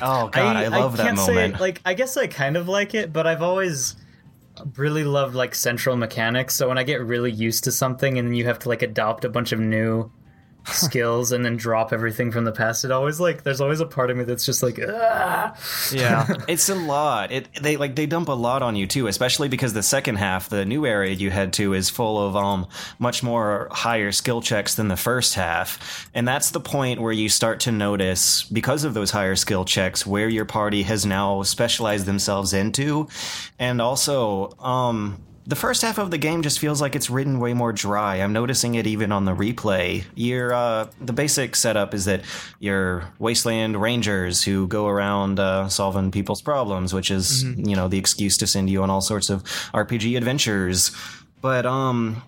[0.00, 1.56] Oh god, I, love that can't moment.
[1.56, 3.96] Say, like, I guess I kind of like it, but I've always
[4.76, 6.54] really loved like central mechanics.
[6.54, 9.24] So when I get really used to something, and then you have to like adopt
[9.24, 10.10] a bunch of new
[10.66, 14.10] skills and then drop everything from the past, it always like there's always a part
[14.10, 15.56] of me that's just like, ah.
[15.92, 16.26] Yeah.
[16.48, 17.32] it's a lot.
[17.32, 20.48] It they like they dump a lot on you too, especially because the second half,
[20.48, 22.66] the new area you head to, is full of um
[22.98, 27.28] much more higher skill checks than the first half, and that's the point where you
[27.28, 32.06] start to notice because of those higher skill checks where your party has now specialized
[32.06, 33.08] themselves into,
[33.58, 35.22] and also um.
[35.46, 38.16] The first half of the game just feels like it's written way more dry.
[38.16, 40.04] I'm noticing it even on the replay.
[40.14, 42.22] Your uh, the basic setup is that
[42.58, 47.98] you're wasteland rangers who go around uh, solving people's problems, which is you know the
[47.98, 49.42] excuse to send you on all sorts of
[49.74, 50.92] RPG adventures.
[51.40, 52.22] But um,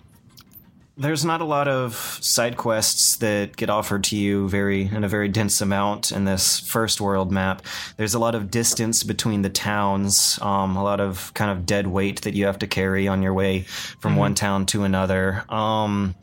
[0.95, 5.07] there's not a lot of side quests that get offered to you very in a
[5.07, 7.63] very dense amount in this first world map.
[7.97, 11.87] There's a lot of distance between the towns, um, a lot of kind of dead
[11.87, 15.43] weight that you have to carry on your way from one town to another.
[15.49, 16.13] Um,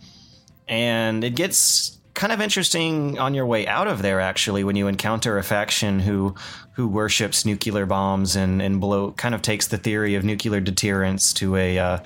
[0.68, 4.88] and it gets kind of interesting on your way out of there actually when you
[4.88, 6.34] encounter a faction who
[6.72, 11.32] who worships nuclear bombs and and blow kind of takes the theory of nuclear deterrence
[11.32, 11.98] to a uh,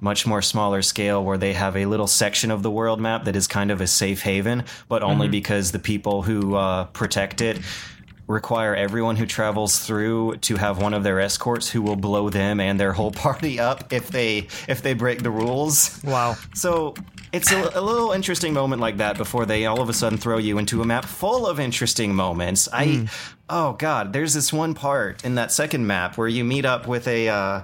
[0.00, 3.34] much more smaller scale where they have a little section of the world map that
[3.36, 7.58] is kind of a safe haven but only because the people who uh, protect it
[8.26, 12.60] require everyone who travels through to have one of their escorts who will blow them
[12.60, 16.36] and their whole party up if they if they break the rules Wow.
[16.54, 16.94] so
[17.32, 20.38] it's a, a little interesting moment like that before they all of a sudden throw
[20.38, 22.70] you into a map full of interesting moments.
[22.72, 23.06] I,
[23.50, 27.06] oh god, there's this one part in that second map where you meet up with
[27.06, 27.60] a, uh,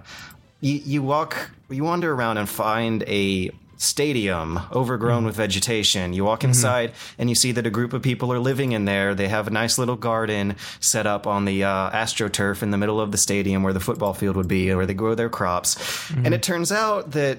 [0.61, 5.27] you, you walk, you wander around and find a stadium overgrown hmm.
[5.27, 6.13] with vegetation.
[6.13, 6.51] You walk mm-hmm.
[6.51, 9.15] inside and you see that a group of people are living in there.
[9.15, 13.01] They have a nice little garden set up on the uh, astroturf in the middle
[13.01, 15.77] of the stadium where the football field would be, where they grow their crops.
[16.11, 16.33] And mm-hmm.
[16.35, 17.39] it turns out that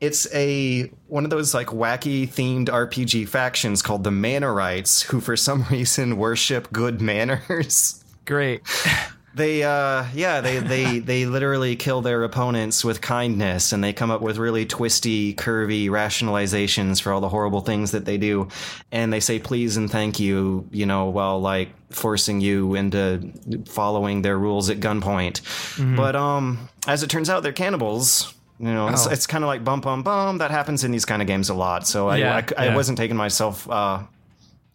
[0.00, 5.36] it's a one of those like wacky themed RPG factions called the Mannerites, who for
[5.36, 8.04] some reason worship good manners.
[8.24, 8.62] Great.
[9.34, 14.10] They uh yeah, they they they literally kill their opponents with kindness and they come
[14.10, 18.48] up with really twisty, curvy rationalizations for all the horrible things that they do.
[18.92, 23.32] And they say please and thank you, you know, while like forcing you into
[23.66, 25.96] following their rules at gunpoint.
[25.96, 28.32] But um as it turns out they're cannibals.
[28.60, 29.10] You know, it's, Oh.
[29.10, 30.38] it's kind of like bum bum bum.
[30.38, 31.88] That happens in these kind of games a lot.
[31.88, 32.74] So I, Yeah, I, I yeah.
[32.76, 33.98] wasn't taking myself uh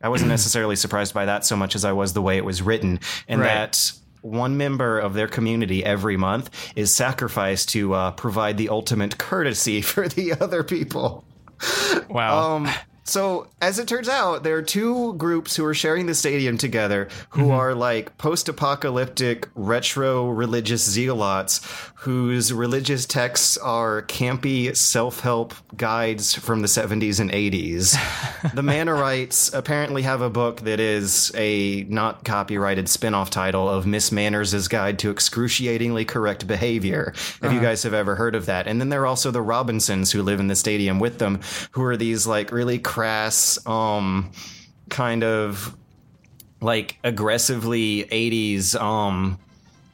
[0.02, 2.62] I wasn't necessarily surprised by that so much as I was the way it was
[2.62, 3.48] written, and Right.
[3.48, 9.18] that one member of their community every month is sacrificed to uh, provide the ultimate
[9.18, 11.24] courtesy for the other people.
[12.10, 12.56] Wow.
[12.56, 12.70] Um,
[13.10, 17.10] so as it turns out, there are two groups who are sharing the stadium together,
[17.30, 17.52] who mm-hmm.
[17.52, 21.62] are like post-apocalyptic retro religious zealots,
[21.96, 27.92] whose religious texts are campy self-help guides from the 70s and 80s.
[28.54, 34.12] the Mannerites apparently have a book that is a not copyrighted spin-off title of Miss
[34.12, 37.12] Manners' Guide to Excruciatingly Correct Behavior.
[37.16, 37.60] If you uh-huh.
[37.60, 38.68] guys have ever heard of that.
[38.68, 41.42] And then there are also the Robbinsons who live in the stadium with them,
[41.72, 44.30] who are these like really crass, um,
[44.90, 45.74] kind of
[46.60, 49.40] like aggressively 80s, um,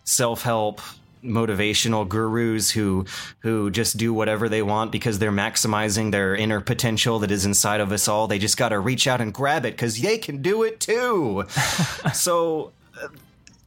[0.05, 0.81] self-help
[1.23, 3.05] motivational gurus who
[3.41, 7.79] who just do whatever they want because they're maximizing their inner potential that is inside
[7.79, 8.25] of us all.
[8.25, 11.45] They just got to reach out and grab it cuz they can do it too.
[12.13, 12.71] so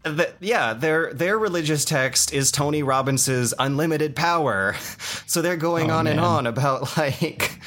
[0.04, 4.74] uh, th- yeah, their their religious text is Tony Robbins' unlimited power.
[5.28, 7.60] So they're going on and on about like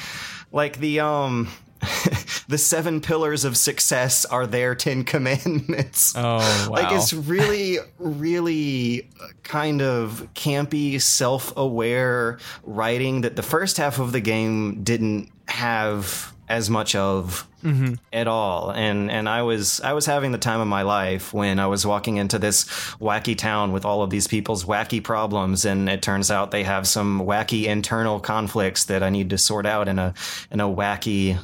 [0.52, 1.48] like the um
[2.48, 6.14] the seven pillars of success are their 10 commandments.
[6.16, 6.68] oh wow.
[6.70, 14.12] Like it's really, really uh, kind of campy, self-aware writing that the first half of
[14.12, 17.94] the game didn't have as much of mm-hmm.
[18.12, 18.70] at all.
[18.70, 21.86] And and I was I was having the time of my life when I was
[21.86, 22.64] walking into this
[23.00, 26.86] wacky town with all of these people's wacky problems, and it turns out they have
[26.86, 30.14] some wacky internal conflicts that I need to sort out in a
[30.50, 31.38] in a wacky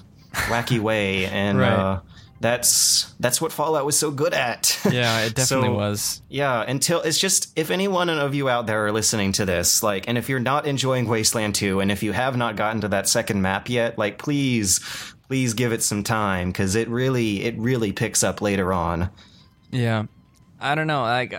[0.46, 1.26] wacky way.
[1.26, 1.72] And Right.
[1.72, 2.00] uh,
[2.40, 4.78] that's that's what Fallout was so good at.
[4.90, 6.22] Yeah, it definitely So- was.
[6.28, 10.06] yeah, until it's just if anyone of you out there are listening to this, like,
[10.08, 13.08] and if you're not enjoying Wasteland 2, and if you have not gotten to that
[13.08, 14.78] second map yet, like, please,
[15.28, 19.10] please give it some time because it really, it really picks up later on.
[19.72, 20.04] Yeah,
[20.60, 21.02] I don't know.
[21.02, 21.34] Like,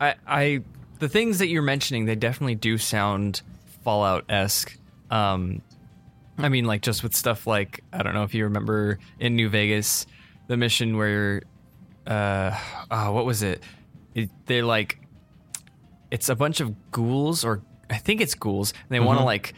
[0.00, 0.60] I, I,
[0.98, 3.42] the things that you're mentioning, they definitely do sound
[3.84, 4.76] Fallout esque.
[5.10, 5.60] Um,
[6.42, 9.48] I mean, like just with stuff like I don't know if you remember in New
[9.48, 10.06] Vegas,
[10.48, 11.42] the mission where,
[12.06, 12.58] uh,
[12.90, 13.62] oh, what was it?
[14.14, 14.98] it they're like,
[16.10, 19.54] it's a bunch of ghouls, or I think it's ghouls, and they want to like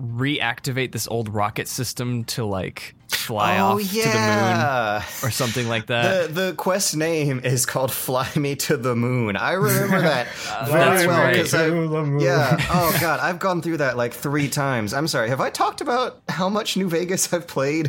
[0.00, 5.66] reactivate this old rocket system to like fly oh off to the moon or something
[5.68, 6.28] like that.
[6.34, 10.28] The, the quest name is called "Fly Me to the Moon." I remember that
[10.68, 11.36] very that's well right.
[11.36, 12.20] 'cause I- To the moon.
[12.20, 12.56] yeah.
[12.70, 14.92] Oh god, I've gone through that like three times.
[14.94, 15.30] I'm sorry.
[15.30, 17.88] Have I talked about how much New Vegas I've played?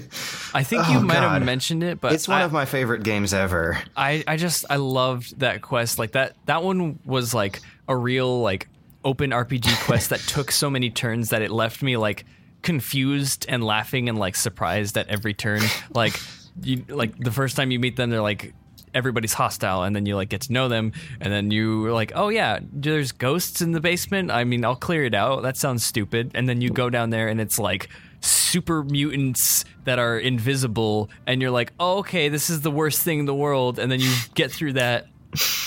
[0.54, 1.34] I think Oh, you might God.
[1.34, 3.78] have mentioned it, but It's one I, of my favorite games ever.
[3.96, 6.00] I, I just I loved that quest.
[6.00, 8.68] Like that that one was like a real like
[9.04, 12.26] open RPG quest that took so many turns that it left me like
[12.62, 15.62] confused and laughing and like surprised at every turn.
[15.94, 16.20] Like
[16.62, 18.54] you like the first time you meet them, they're like
[18.94, 20.92] everybody's hostile and then you like get to know them
[21.22, 24.32] and then you are like oh yeah there's ghosts in the basement.
[24.32, 25.44] I mean i'll clear it out.
[25.44, 26.32] That sounds stupid.
[26.34, 27.90] And then you go down there and it's like
[28.22, 33.20] super mutants that are invisible and you're like oh, okay this is the worst thing
[33.20, 33.80] in the world.
[33.80, 35.08] And then you get through that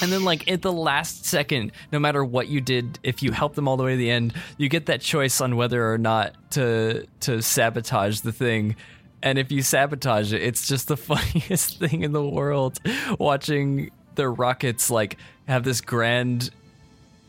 [0.01, 3.55] and then like at the last second no matter what you did if you help
[3.55, 6.35] them all the way to the end you get that choice on whether or not
[6.51, 8.77] to to sabotage the thing.
[9.23, 12.79] And if you sabotage it it's just the funniest thing in the world
[13.19, 16.51] watching the rockets like have this grand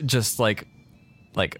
[0.04, 0.66] just like
[1.34, 1.58] like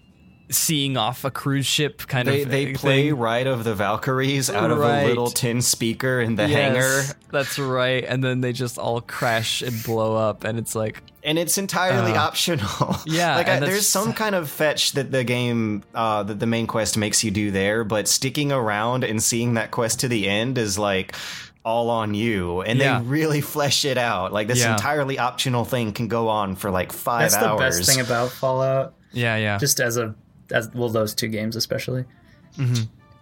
[0.49, 3.11] seeing off a cruise ship kind They of they play.
[3.11, 7.57] Ride of the Valkyries out of a little tin speaker in the Yes, hangar, that's
[7.59, 11.57] right and then they just all crash and blow up and it's like and it's
[11.57, 12.95] entirely Uh, optional.
[13.07, 16.67] yeah, like I, there's some kind of fetch that the game, uh, that the main
[16.67, 20.59] quest makes you do there, but sticking around and seeing that quest to the end
[20.59, 21.15] is like
[21.63, 22.99] all on you, and Yeah.
[22.99, 24.33] they really flesh it out.
[24.33, 24.73] Like this Yeah.
[24.73, 27.79] entirely optional thing can go on for like five That's the hours.
[27.79, 28.93] best thing about Fallout.
[29.11, 30.13] yeah yeah Just as a
[30.51, 32.05] as well, those two games especially.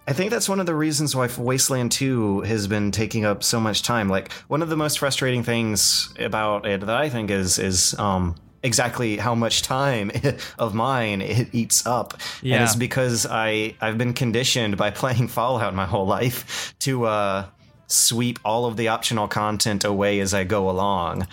[0.07, 3.59] I think that's one of the reasons why Wasteland 2 has been taking up so
[3.59, 4.09] much time.
[4.09, 8.35] Like one of the most frustrating things about it that I think is is um
[8.63, 10.11] exactly how much time
[10.59, 12.19] of mine it eats up.
[12.41, 12.55] Yeah.
[12.55, 17.45] And it's because I I've been conditioned by playing Fallout my whole life to uh
[17.87, 21.27] sweep all of the optional content away as I go along.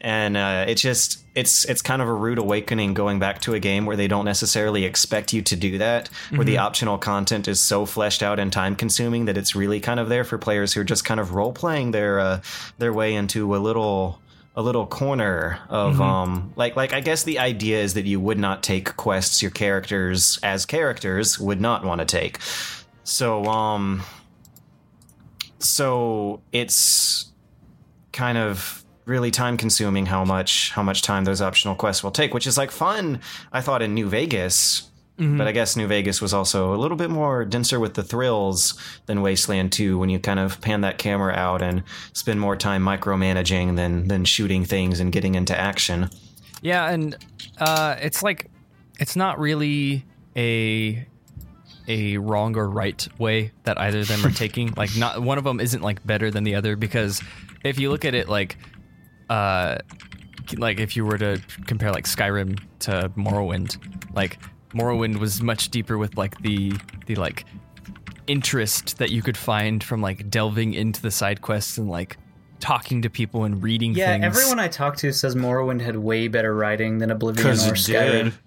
[0.00, 3.60] And uh, it just it's it's kind of a rude awakening going back to a
[3.60, 7.60] game where they don't necessarily expect you to do that, where the optional content is
[7.60, 10.82] so fleshed out and time consuming that it's really kind of there for players who
[10.82, 12.40] are just kind of role playing their uh,
[12.78, 14.20] their way into a little
[14.54, 18.38] a little corner of um like like I guess the idea is that you would
[18.38, 22.40] not take quests your characters as characters would not want to take.
[23.04, 24.02] So um
[25.60, 27.30] so it's
[28.12, 32.34] kind of really time consuming how much how much time those optional quests will take
[32.34, 33.20] which is like fun
[33.52, 34.84] i thought in new vegas.
[35.20, 38.78] But i guess new vegas was also a little bit more denser with the thrills
[39.06, 41.82] than wasteland 2 when you kind of pan that camera out and
[42.12, 46.08] spend more time micromanaging than than shooting things and getting into action.
[46.62, 47.16] Yeah, and
[47.58, 48.50] uh, it's like
[48.98, 50.04] it's not really
[50.36, 51.06] a
[51.86, 54.74] a wrong or right way that either of them are taking.
[54.74, 57.22] Like, not one of them isn't like better than the other because
[57.64, 58.56] if you look at it like,
[59.28, 59.78] uh,
[60.56, 63.76] like if you were to compare like Skyrim to Morrowind,
[64.14, 64.38] like
[64.70, 66.72] Morrowind was much deeper with like the
[67.06, 67.44] the like
[68.26, 72.16] interest that you could find from like delving into the side quests and like
[72.60, 74.24] talking to people and reading Yeah, things.
[74.24, 78.24] everyone I talked to says Morrowind had way better writing than Oblivion or Skyrim.
[78.24, 78.32] did.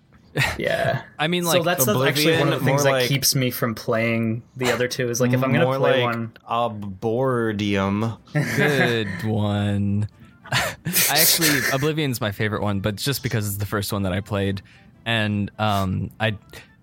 [0.58, 1.02] Yeah.
[1.20, 3.52] I mean, so like that's that's actually one of the things that like- keeps me
[3.52, 5.10] from playing the other two.
[5.10, 8.18] Is like if I'm gonna more play like one, arbordium
[8.56, 10.08] Good one.
[10.52, 14.20] I actually Oblivion's my favorite one, but just because it's the first one that I
[14.22, 14.62] played,
[15.06, 16.38] and um, I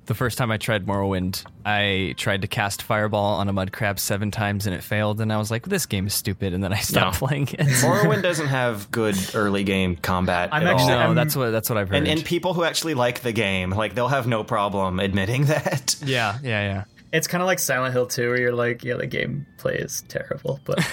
[0.06, 3.98] the first time I tried Morrowind, I tried to cast Fireball on a mud crab
[3.98, 6.72] seven times and it failed, and I was like, "This game is stupid," and then
[6.72, 7.26] I stopped No.
[7.26, 7.58] playing it.
[7.82, 10.74] morrowind doesn't have good early game combat I'm at all.
[10.80, 11.98] actually- no, I'm- that's what that's what I've heard.
[11.98, 15.96] and, and people who actually like the game like they'll have no problem admitting that
[16.02, 16.84] yeah, yeah, yeah.
[17.12, 20.60] It's kind of like Silent Hill 2, where you're like, yeah, the gameplay is terrible,
[20.64, 20.76] but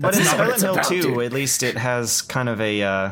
[0.00, 1.22] But in Silent Hill 2, dude.
[1.22, 3.10] at least it has kind of a uh,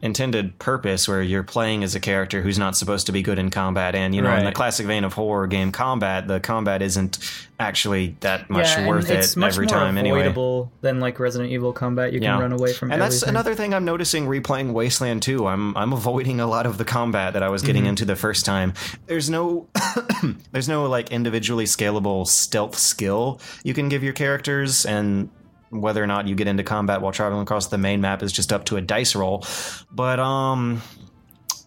[0.00, 3.50] intended purpose where you're playing as a character who's not supposed to be good in
[3.50, 3.94] combat.
[3.94, 7.18] And, you know, in the classic vein of horror game combat, the combat isn't
[7.60, 10.20] actually that much yeah, worth it much every more time anyway.
[10.20, 12.12] avoidable than like Resident Evil combat.
[12.12, 15.46] You can run away from and that's another thing I'm noticing replaying Wasteland 2.
[15.46, 17.66] I'm I'm avoiding a lot of the combat that I was Mm-hmm.
[17.66, 18.72] getting into the first time.
[19.06, 19.66] There's no
[20.52, 25.28] there's no like individually scalable stealth skill you can give your characters and
[25.70, 28.52] whether or not you get into combat while traveling across the main map is just
[28.52, 29.44] up to a dice roll.
[29.90, 30.82] But um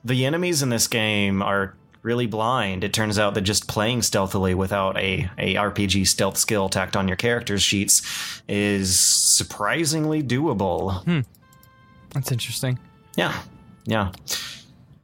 [0.03, 2.83] the enemies in this game are really blind.
[2.83, 7.07] It turns out that just playing stealthily without a, a RPG stealth skill tacked on
[7.07, 8.01] your character's sheets
[8.47, 11.23] is surprisingly doable.
[12.13, 12.79] That's interesting.
[13.15, 13.39] Yeah.
[13.85, 14.11] Yeah.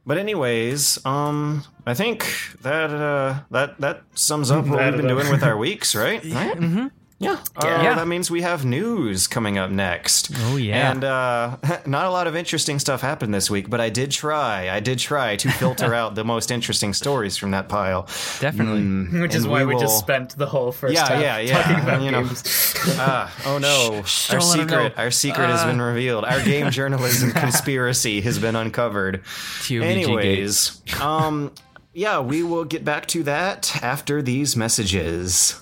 [0.04, 2.26] But anyways, um I think
[2.62, 6.22] that uh that that sums up what we've been doing with our weeks, right?
[6.34, 6.56] Right?
[6.58, 6.86] Mm-hmm.
[7.20, 7.32] Yeah.
[7.56, 7.94] Uh, Yeah.
[7.94, 10.30] That means we have news coming up next.
[10.36, 10.92] Oh, yeah.
[10.92, 11.56] And uh,
[11.86, 14.70] not a lot of interesting stuff happened this week, but I did try.
[14.70, 18.02] I did try to filter out the most interesting stories from that pile.
[18.38, 19.20] Definitely.
[19.20, 21.62] Which is why we we, just spent the whole first Yeah, half yeah, yeah.
[21.62, 22.22] talking about You know.
[22.24, 22.74] games.
[23.00, 24.02] Ah, oh no.
[24.04, 26.24] shh, our don't let 'em secret our secret has been revealed.
[26.24, 29.22] Our game journalism conspiracy has been uncovered.
[29.62, 31.50] TOVG Anyways, um
[31.94, 35.60] yeah, we will get back to that after these messages.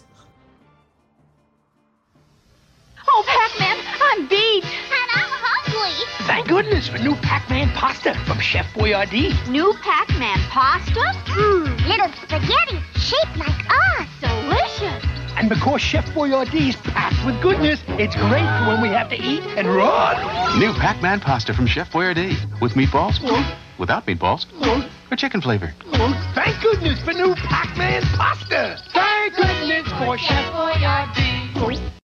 [6.26, 9.30] Thank goodness for new Pac-Man pasta from Chef Boyardee.
[9.48, 11.00] New Pac-Man pasta?
[11.26, 14.08] Mmm, little spaghetti shaped like us.
[14.20, 15.04] Delicious.
[15.36, 19.42] And because Chef Boyardee's packed with goodness, it's great for when we have to eat
[19.56, 20.58] and run.
[20.58, 22.34] New Pac-Man pasta from Chef Boyardee.
[22.60, 23.18] With meatballs?
[23.18, 23.48] Hmm.
[23.78, 24.46] Without meatballs?
[24.62, 24.82] Hmm.
[25.12, 25.74] Or chicken flavored?
[25.92, 26.34] Hmm.
[26.34, 28.82] Thank goodness for new Pac-Man pasta.
[28.92, 32.05] Thank goodness for Chef Boyardee.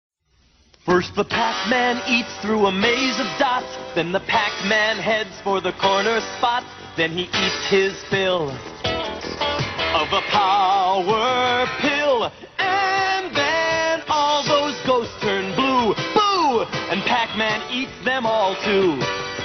[0.89, 5.71] First the Pac-Man eats through a maze of dots, then the Pac-Man heads for the
[5.73, 6.63] corner spot,
[6.97, 15.53] then he eats his fill of a power pill, and then all those ghosts turn
[15.53, 18.97] blue, boo, and Pac-Man eats them all too.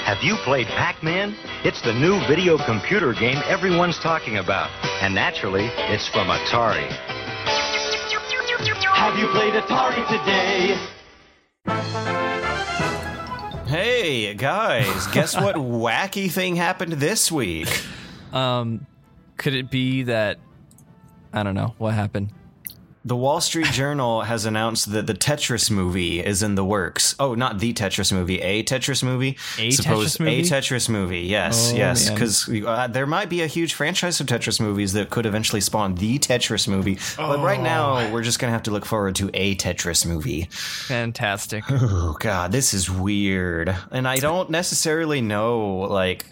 [0.08, 1.36] Have you played Pac-Man?
[1.62, 4.70] It's the new video computer game everyone's talking about.
[5.02, 6.88] And naturally, it's from Atari.
[8.96, 10.80] Have you played Atari today?
[13.66, 17.68] Hey guys, guess what wacky thing happened this week?
[18.32, 18.86] Um,
[19.36, 20.38] could it be that
[21.32, 22.30] I don't know what happened?
[23.06, 27.14] The Wall Street Journal has announced that the Tetris movie is in the works.
[27.20, 29.36] Oh, not the Tetris movie, a Tetris movie.
[29.58, 30.40] A Tetris movie?
[30.40, 31.20] A Tetris movie.
[31.20, 35.10] Yes, Oh, yes, because uh, there might be a huge franchise of Tetris movies that
[35.10, 36.96] could eventually spawn the Tetris movie.
[37.18, 37.62] But right Oh.
[37.62, 40.48] now, we're just gonna have to look forward to a Tetris movie.
[40.50, 41.64] Fantastic.
[41.70, 46.24] Oh God, this is weird, and I don't necessarily know like.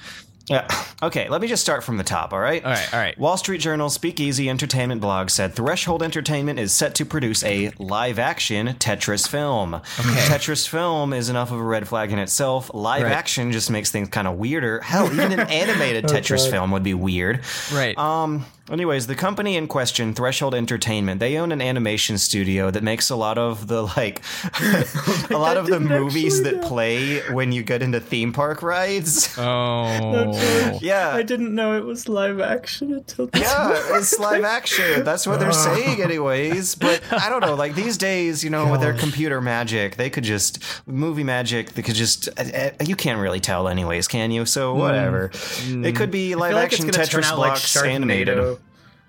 [0.49, 0.67] Yeah.
[1.03, 2.65] Okay, let me just start from the top, all right?
[2.65, 3.17] All right, all right.
[3.19, 8.19] Wall Street Journal Speakeasy Entertainment blog said Threshold Entertainment is set to produce a live
[8.19, 9.81] action Tetris film.
[9.97, 12.71] Tetris film is enough of a red flag in itself.
[12.75, 13.13] Live Right.
[13.13, 14.81] action just makes things kind of weirder.
[14.81, 17.41] Hell, even an animated Tetris film would be weird.
[17.73, 17.97] Right.
[17.97, 18.45] Um.
[18.71, 23.17] Anyways, the company in question, Threshold Entertainment, they own an animation studio that makes a
[23.17, 24.23] lot of the like,
[25.31, 26.69] a lot of the movies that know.
[26.69, 29.35] play when you get into theme park rides.
[29.39, 30.79] oh.
[30.81, 35.03] yeah, I didn't know it was live action until this yeah, it's live action.
[35.03, 36.77] That's what they're saying, anyways.
[36.77, 37.57] But I don't know.
[37.57, 41.73] Like these days, you know, with their computer magic, they could just movie magic.
[41.73, 42.29] They could just.
[42.39, 44.47] Uh, uh, you can't really tell, anyways, can you?
[44.47, 45.33] So whatever.
[45.67, 48.53] It could be live feel like action Tetris out like blocks animated.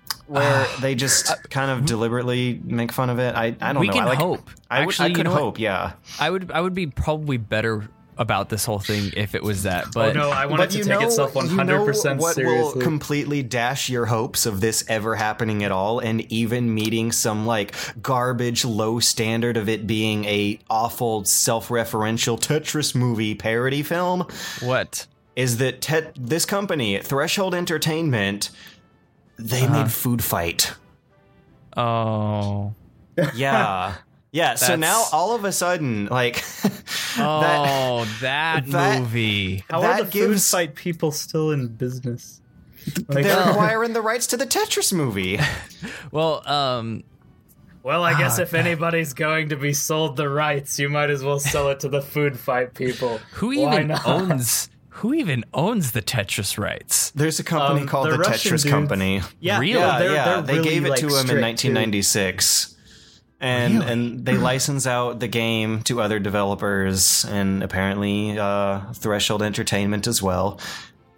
[0.04, 0.28] Sharknado.
[0.28, 1.84] where they just uh, kind of hmm?
[1.84, 3.34] deliberately make fun of it.
[3.34, 3.92] I, I don't We know.
[3.92, 4.50] can I like, hope.
[4.70, 5.40] I, would, Actually, I you could know what?
[5.40, 5.92] hope, yeah.
[6.18, 9.86] I would I would be probably better about this whole thing if it was that.
[9.88, 12.20] Oh, but Oh no, I want it to take itself one you hundred know percent
[12.20, 17.10] what will completely dash your hopes of this ever happening at all, and even meeting
[17.10, 24.26] some like garbage low standard of it being a awful self-referential Tetris movie parody film
[24.60, 25.06] what?
[25.34, 28.50] is that Tet- this company Threshold Entertainment
[29.38, 29.82] they Uh-huh.
[29.82, 30.72] made Food Fight.
[31.76, 32.74] Oh.
[33.34, 33.94] Yeah.
[34.32, 36.42] Yeah, so now all of a sudden, like,
[37.16, 39.62] Oh, that, that- movie.
[39.70, 42.40] How that are the gives- food fight people still in business?
[43.08, 45.38] Like, they're acquiring the rights to the Tetris movie.
[46.10, 47.04] Well, um,
[47.84, 51.38] well, I guess if anybody's going to be sold the rights, you might as well
[51.38, 53.18] sell it to the food fight people.
[53.34, 54.04] who Why even not?
[54.06, 54.68] owns
[54.98, 57.10] who even owns the Tetris rights?
[57.10, 59.22] There's a company Um, called the the, Tetris dudes- Company.
[59.40, 59.72] Yeah, Really?
[59.80, 60.24] Yeah, they're- yeah.
[60.24, 61.68] they're they really, gave it like, to him in strict, too.
[61.74, 62.70] 1996.
[63.40, 70.06] And and they license out the game to other developers and apparently uh, Threshold Entertainment
[70.06, 70.58] as well.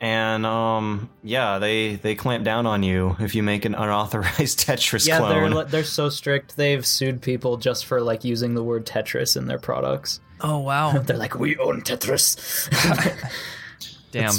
[0.01, 5.07] And um, yeah, they they clamp down on you if you make an unauthorized Tetris
[5.07, 6.57] Yeah, they're they're so strict.
[6.57, 10.19] They've sued people just for like using the word Tetris in their products.
[10.41, 12.37] Oh wow, They're like, we own Tetris.
[14.11, 14.35] damn,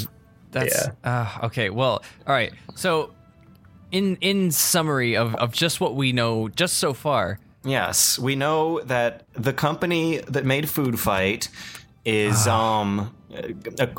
[0.52, 1.70] that's uh, okay.
[1.70, 2.54] Well, all right.
[2.76, 3.14] So,
[3.92, 8.80] in in summary of of just what we know just so far, Yes, we know
[8.82, 11.50] that the company that made Food Fight
[12.06, 13.06] is um uh,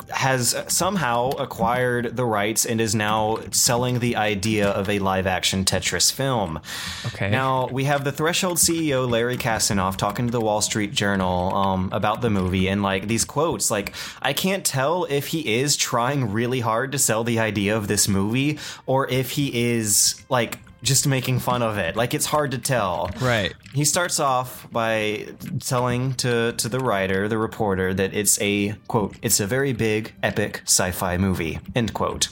[0.09, 5.65] has somehow acquired the rights and is now selling the idea of a live action
[5.65, 6.59] Tetris film.
[7.07, 7.29] okay.
[7.29, 11.89] Now we have the Threshold CEO Larry Kasanoff talking to the Wall Street Journal um,
[11.91, 13.69] about the movie and like these quotes.
[13.69, 17.87] Like I can't tell if he is trying really hard to sell the idea of
[17.87, 18.57] this movie
[18.87, 21.95] or if he is like just making fun of it.
[21.95, 23.09] Like it's hard to tell.
[23.21, 23.53] right.
[23.73, 25.27] He starts off by
[25.59, 30.13] telling to to the writer, the reporter, that it's a quote, it's a very big,
[30.23, 31.59] epic sci-fi movie.
[31.75, 32.29] End quote.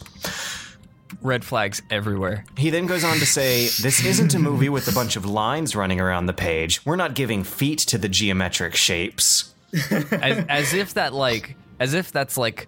[1.21, 2.45] Red flags everywhere.
[2.57, 5.75] He then goes on to say, This isn't a movie with a bunch of lines
[5.75, 6.85] running around the page.
[6.85, 9.53] We're not giving feet to the geometric shapes.
[9.91, 12.67] as, as if that like as if that's like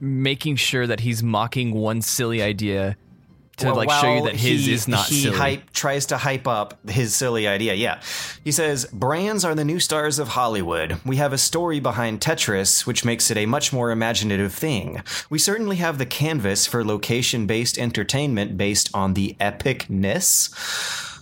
[0.00, 2.96] making sure that he's mocking one silly idea
[3.60, 5.36] to Well, like show you that his he- is not he silly.
[5.36, 7.74] Hype, tries to hype up his silly idea.
[7.74, 8.00] Yeah.
[8.44, 10.98] He says, Brands are the new stars of Hollywood.
[11.06, 15.02] We have a story behind Tetris, which makes it a much more imaginative thing.
[15.30, 20.50] We certainly have the canvas for location based entertainment based on the epicness.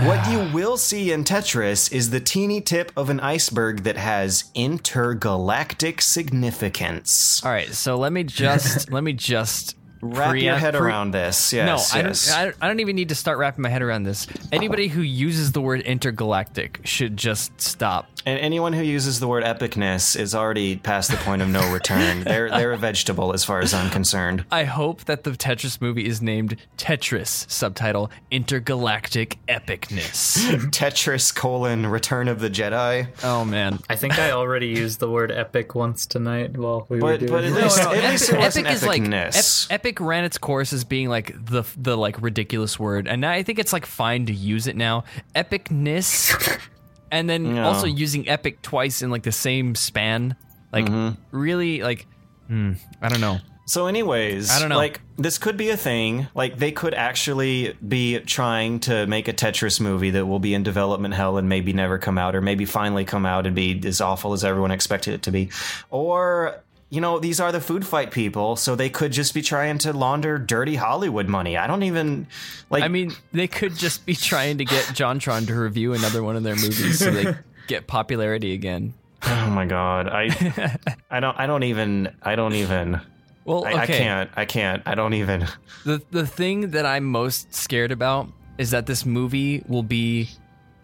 [0.00, 4.44] What you will see in Tetris is the teeny tip of an iceberg that has
[4.54, 7.42] intergalactic significance.
[7.42, 11.52] All right, so let me just let me just Wrap your head pre- around this.
[11.52, 12.26] No, Yes, I, yes.
[12.28, 14.26] don't, I, don't, I don't even need to start wrapping my head around this.
[14.52, 18.08] Anybody who uses the word intergalactic should just stop.
[18.24, 22.24] And anyone who uses the word epicness is already past the point of no return.
[22.24, 24.44] they're they're a vegetable as far as I'm concerned.
[24.50, 30.38] I hope that the Tetris movie is named Tetris, subtitle Intergalactic Epicness.
[30.72, 33.06] Tetris colon Return of the Jedi.
[33.22, 33.78] oh man.
[33.88, 37.30] I think I already used the word epic once tonight while we were But doing
[37.32, 39.66] but at least, No, no, at least it epic, wasn't epic is like epicness.
[39.66, 43.42] ep- epic ran its course as being like the the like ridiculous word, and I
[43.42, 45.04] think it's like fine to use it now.
[45.34, 46.60] Epicness,
[47.10, 50.36] and then also using epic twice in like the same span,
[50.72, 51.20] like Mm-hmm.
[51.36, 52.06] really like
[52.48, 53.38] hmm, I don't know.
[53.68, 54.76] So, anyways, I don't know.
[54.76, 56.28] Like, this could be a thing.
[56.36, 60.62] Like, they could actually be trying to make a Tetris movie that will be in
[60.62, 64.00] development hell and maybe never come out, or maybe finally come out and be as
[64.00, 65.50] awful as everyone expected it to be.
[65.90, 69.78] Or, you know, these are the food fight people, so they could just be trying
[69.78, 71.56] to launder dirty Hollywood money.
[71.56, 72.28] I don't even
[72.70, 72.84] like.
[72.84, 76.44] I mean, they could just be trying to get JonTron to review another one of
[76.44, 77.34] their movies so they
[77.66, 78.94] get popularity again.
[79.22, 80.76] oh my god, I,
[81.10, 83.00] I don't, I don't even, I don't even.
[83.44, 83.82] Well, I, okay.
[83.82, 84.30] I can't.
[84.36, 84.82] I can't.
[84.86, 85.48] I don't even.
[85.84, 88.28] The the thing that I'm most scared about
[88.58, 90.28] is that this movie will be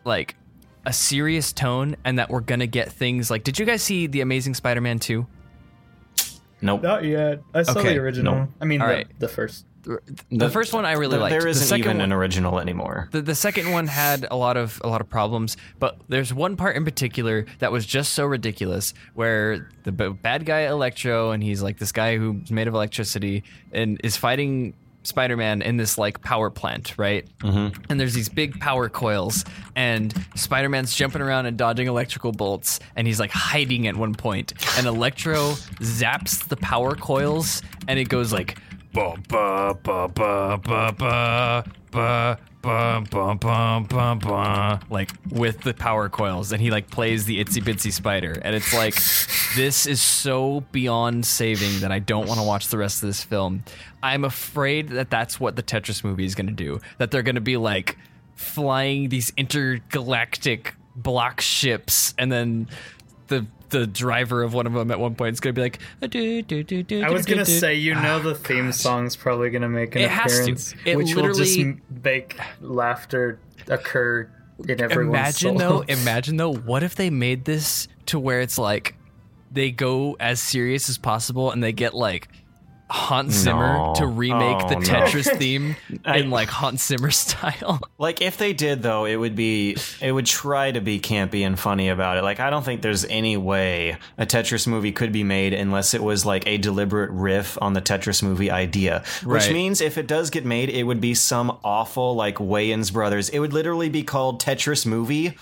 [0.05, 0.35] like
[0.85, 4.21] a serious tone and that we're gonna get things like did you guys see The
[4.21, 5.25] Amazing Spider-Man 2?
[6.63, 6.83] Nope.
[6.83, 7.43] Not yet.
[7.53, 8.35] I saw Okay, the original.
[8.35, 8.49] no.
[8.61, 9.07] I mean, the, right.
[9.19, 9.67] the first.
[10.31, 11.31] The, first one I really There- liked.
[11.33, 13.09] There The isn't second even one- an original anymore.
[13.11, 16.57] The, the second one had a lot of a lot of problems, but there's one
[16.57, 21.43] part in particular that was just so ridiculous, where the b- bad guy Electro and
[21.43, 23.43] he's like this guy who's made of electricity
[23.73, 27.27] and is fighting Spider-Man in this like power plant, right?
[27.41, 27.83] Mm-hmm.
[27.91, 29.45] And there's these big power coils,
[29.75, 34.53] and Spider-Man's jumping around and dodging electrical bolts, and he's like hiding at one point,
[34.79, 38.59] and Electro zaps the power coils, and it goes like
[38.93, 45.75] bum ba ba ba ba ba ba Bum, bum, bum, bum, bum, like with the
[45.75, 48.95] power coils, and he like plays the itsy bitsy spider, and it's like
[49.57, 53.25] this is so beyond saving that I don't want to watch the rest of this
[53.25, 53.65] film.
[54.01, 56.79] I'm afraid that that's what the Tetris movie is going to do.
[56.99, 57.99] That they're going to be like
[58.37, 62.69] flying these intergalactic block ships, and then
[63.27, 65.81] the the driver of one of them at one point is going to be like
[67.03, 70.13] I was gonna say, you know, the ah, theme song's probably gonna make an It
[70.13, 71.59] appearance, which will just
[72.05, 74.31] make laughter occur
[74.69, 75.81] in everyone's imagine soul.
[75.81, 78.95] though imagine though what if they made this to where it's like
[79.51, 82.29] they go as serious as possible and they get like
[82.93, 83.95] Hans Zimmer No.
[83.97, 84.85] to remake the Oh, no.
[84.87, 87.81] Tetris theme in like Hans Zimmer style.
[88.03, 91.57] Like if they did though, it would be it would try to be campy and
[91.59, 92.23] funny about it.
[92.23, 96.03] Like I don't think there's any way a Tetris movie could be made unless it
[96.03, 99.05] was like a deliberate riff on the Tetris movie idea.
[99.25, 99.53] Which Right.
[99.53, 103.29] means if it does get made, it would be some awful like Wayans brothers.
[103.29, 105.37] It would literally be called Tetris movie.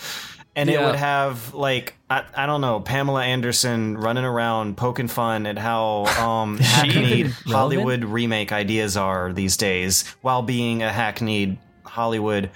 [0.56, 5.46] And it would have like I, I don't know Pamela Anderson running around poking fun
[5.46, 12.50] at how um, hackneyed Hollywood remake ideas are these days, while being a hackneyed Hollywood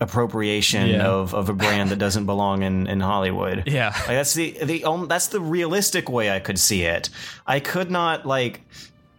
[0.00, 1.06] appropriation Yeah.
[1.06, 3.64] of, of a brand that doesn't belong in, in Hollywood.
[3.66, 3.90] Yeah.
[3.90, 7.08] like that's the the only, that's the realistic way I could see it.
[7.46, 8.60] I could not like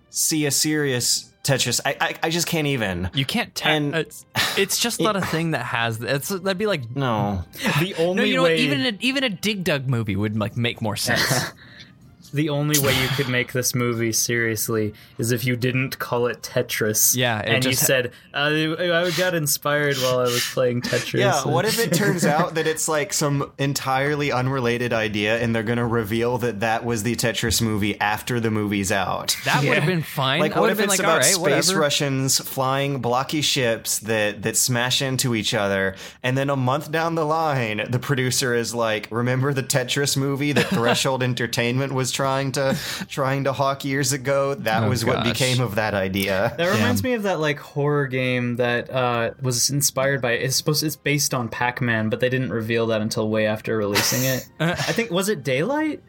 [0.10, 1.80] see a serious Tetris.
[1.86, 3.10] I I, I just can't even.
[3.14, 3.72] You can't tell.
[3.72, 4.26] And- it's,
[4.58, 6.02] it's just not a thing that has.
[6.02, 7.44] It's that'd be like No,
[7.80, 8.50] The no, only you know what?
[8.52, 11.46] way even a, even a Dig Dug movie would like make more sense.
[12.32, 16.42] the only way you could make this movie seriously is if you didn't call it
[16.42, 17.16] Tetris.
[17.16, 18.50] Yeah, it and you just- said uh,
[18.80, 21.20] I got inspired while I was playing Tetris.
[21.20, 25.64] Yeah, what if it turns out that it's like some entirely unrelated idea and they're
[25.64, 29.36] going to reveal that that was the Tetris movie after the movie's out?
[29.46, 30.40] That would have been fine.
[30.40, 31.80] Like, what if been it's like, about right, space whatever.
[31.80, 37.16] Russians flying blocky ships that that smash into each other, and then a month down
[37.16, 42.52] the line, the producer is like, "Remember the Tetris movie that Threshold Entertainment was trying
[42.54, 42.76] to
[43.08, 44.56] trying to hawk years ago?
[44.56, 48.08] That Oh, was what became of that idea." That reminds me of that like horror
[48.08, 50.32] game that uh, was inspired by.
[50.34, 54.24] It's supposed it's based on Pac-Man, but they didn't reveal that until way after releasing
[54.24, 54.48] it.
[54.60, 56.02] I think was it Daylight.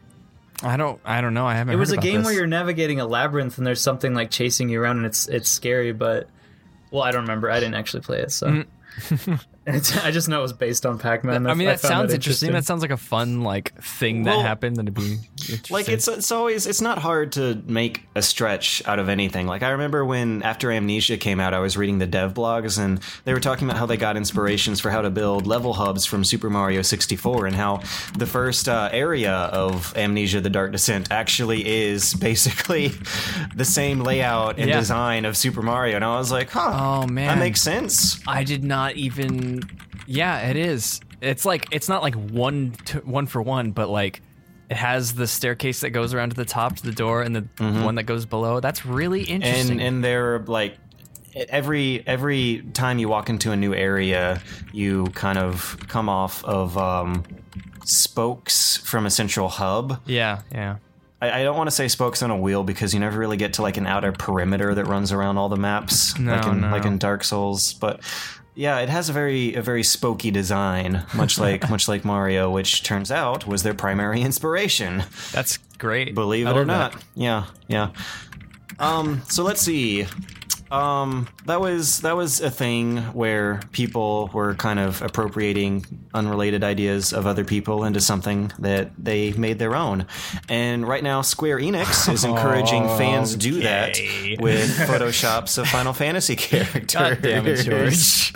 [0.61, 0.99] I don't.
[1.05, 1.45] I don't know.
[1.47, 1.73] I haven't.
[1.73, 2.25] It was heard a about game this.
[2.25, 5.47] where you're navigating a labyrinth and there's something like chasing you around and it's it's
[5.47, 6.27] scary, but
[6.91, 7.49] well, I don't remember.
[7.49, 8.65] I didn't actually play it, so
[9.65, 11.45] it's, I just know it was based on Pac-Man.
[11.47, 12.51] I mean, that found sounds interesting.
[12.51, 14.77] That sounds like a fun like thing that Well, happened.
[14.77, 15.17] That'd be
[15.69, 19.47] like it's it's always it's not hard to make a stretch out of anything.
[19.47, 22.99] Like I remember when after Amnesia came out, I was reading the dev blogs and
[23.25, 26.23] they were talking about how they got inspirations for how to build level hubs from
[26.23, 27.81] Super Mario 64 and how
[28.17, 32.91] the first uh, area of Amnesia: The Dark Descent actually is basically
[33.55, 34.79] the same layout and Yeah.
[34.79, 35.95] design of Super Mario.
[35.95, 38.19] And I was like, huh, Oh, man, that makes sense.
[38.27, 39.48] I did not even.
[40.07, 41.01] Yeah, it is.
[41.21, 44.21] It's like it's not like one to, one for one, but like
[44.69, 47.47] it has the staircase that goes around to the top to the door, and the
[47.83, 48.59] one that goes below.
[48.59, 49.71] That's really interesting.
[49.73, 50.77] and and they're like
[51.49, 54.41] every every time you walk into a new area
[54.73, 57.23] you kind of come off of um
[57.85, 60.77] spokes from a central hub yeah, yeah.
[61.21, 63.53] I, I don't want to say spokes on a wheel because you never really get
[63.53, 66.71] to like an outer perimeter that runs around all the maps No, like in no.
[66.71, 68.01] like in dark souls but
[68.59, 72.83] yeah, it has a very a very spooky design, much like much like Mario, which
[72.83, 75.03] turns out was their primary inspiration.
[75.31, 76.13] That's great.
[76.13, 76.93] Believe I it or love that.
[76.93, 77.05] not.
[77.15, 77.91] Yeah, yeah.
[78.77, 80.07] Um, so let's see.
[80.71, 87.13] Um, that was that was a thing where people were kind of appropriating unrelated ideas
[87.13, 90.05] of other people into something that they made their own.
[90.49, 93.97] And right now, Square Enix is encouraging fans do that
[94.39, 96.93] with photoshops of Final Fantasy characters.
[96.93, 98.33] God damn it, George.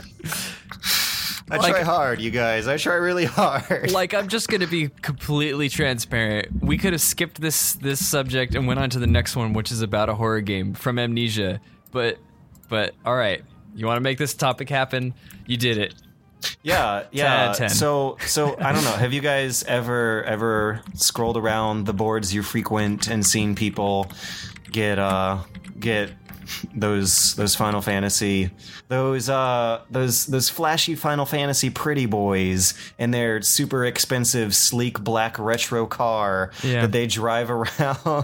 [1.51, 2.67] I Like- try hard, you guys.
[2.67, 3.91] I try really hard.
[3.91, 6.47] like I'm just gonna be completely transparent.
[6.63, 9.71] We could have skipped this this subject and went on to the next one, which
[9.71, 11.59] is about a horror game from Amnesia.
[11.91, 12.17] But
[12.69, 13.43] but all right,
[13.75, 15.13] you want to make this topic happen?
[15.45, 15.93] You did it.
[16.61, 17.53] Yeah, yeah.
[17.53, 17.69] 10.
[17.69, 18.91] So, so I don't know.
[18.91, 24.11] Have you guys ever ever scrolled around the boards you frequent and seen people
[24.71, 25.39] get uh
[25.79, 26.11] get
[26.75, 28.51] those those Final Fantasy
[28.87, 35.37] those uh those those flashy Final Fantasy pretty boys in their super expensive sleek black
[35.39, 36.81] retro car Yeah.
[36.81, 37.67] that they drive around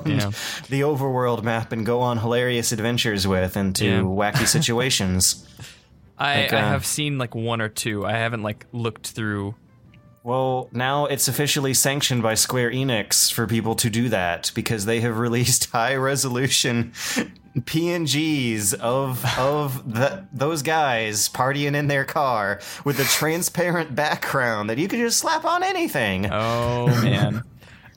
[0.06, 0.32] Yeah.
[0.70, 4.02] the overworld map and go on hilarious adventures with into Yeah.
[4.02, 5.46] wacky situations.
[6.18, 8.06] I, Like, I uh, have seen like one or two.
[8.06, 9.56] I haven't like looked through.
[10.22, 15.00] Well, now it's officially sanctioned by Square Enix for people to do that because they
[15.00, 16.92] have released high resolution
[17.62, 24.78] PNGs of of the, those guys partying in their car with a transparent background that
[24.78, 26.28] you could just slap on anything.
[26.32, 27.44] Oh man,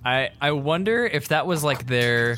[0.05, 2.37] I I wonder if that was like their.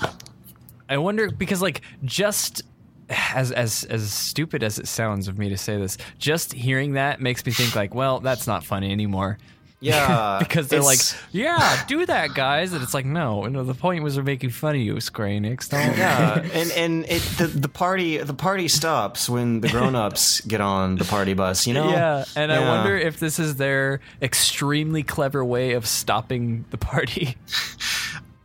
[0.89, 2.63] I wonder because like just
[3.09, 7.21] as as as stupid as it sounds of me to say this, just hearing that
[7.21, 9.39] makes me think like, well, that's not funny anymore.
[9.81, 11.01] Yeah, because they're like,
[11.31, 13.65] yeah, do that, guys, and it's like, no, no.
[13.65, 15.69] The point was they're making fun of you, Square Enix.
[15.69, 15.97] Don't.
[15.97, 20.61] yeah, and and it the, the party the party stops when the grown ups get
[20.61, 21.67] on the party bus.
[21.67, 21.91] You know.
[21.91, 27.37] Yeah, and I wonder if this is their extremely clever way of stopping the party.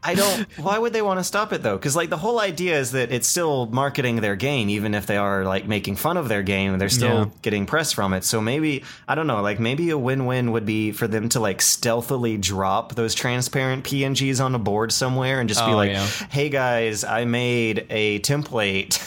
[0.01, 0.47] I don't.
[0.57, 1.75] Why would they want to stop it though?
[1.77, 5.17] Because like the whole idea is that it's still marketing their game, even if they
[5.17, 6.77] are like making fun of their game.
[6.79, 7.25] They're still Yeah.
[7.41, 8.23] getting press from it.
[8.23, 9.41] So maybe I don't know.
[9.41, 14.43] Like maybe a win-win would be for them to like stealthily drop those transparent PNGs
[14.43, 16.05] on a board somewhere and just be Oh, like, yeah.
[16.29, 19.05] "Hey guys, I made a template."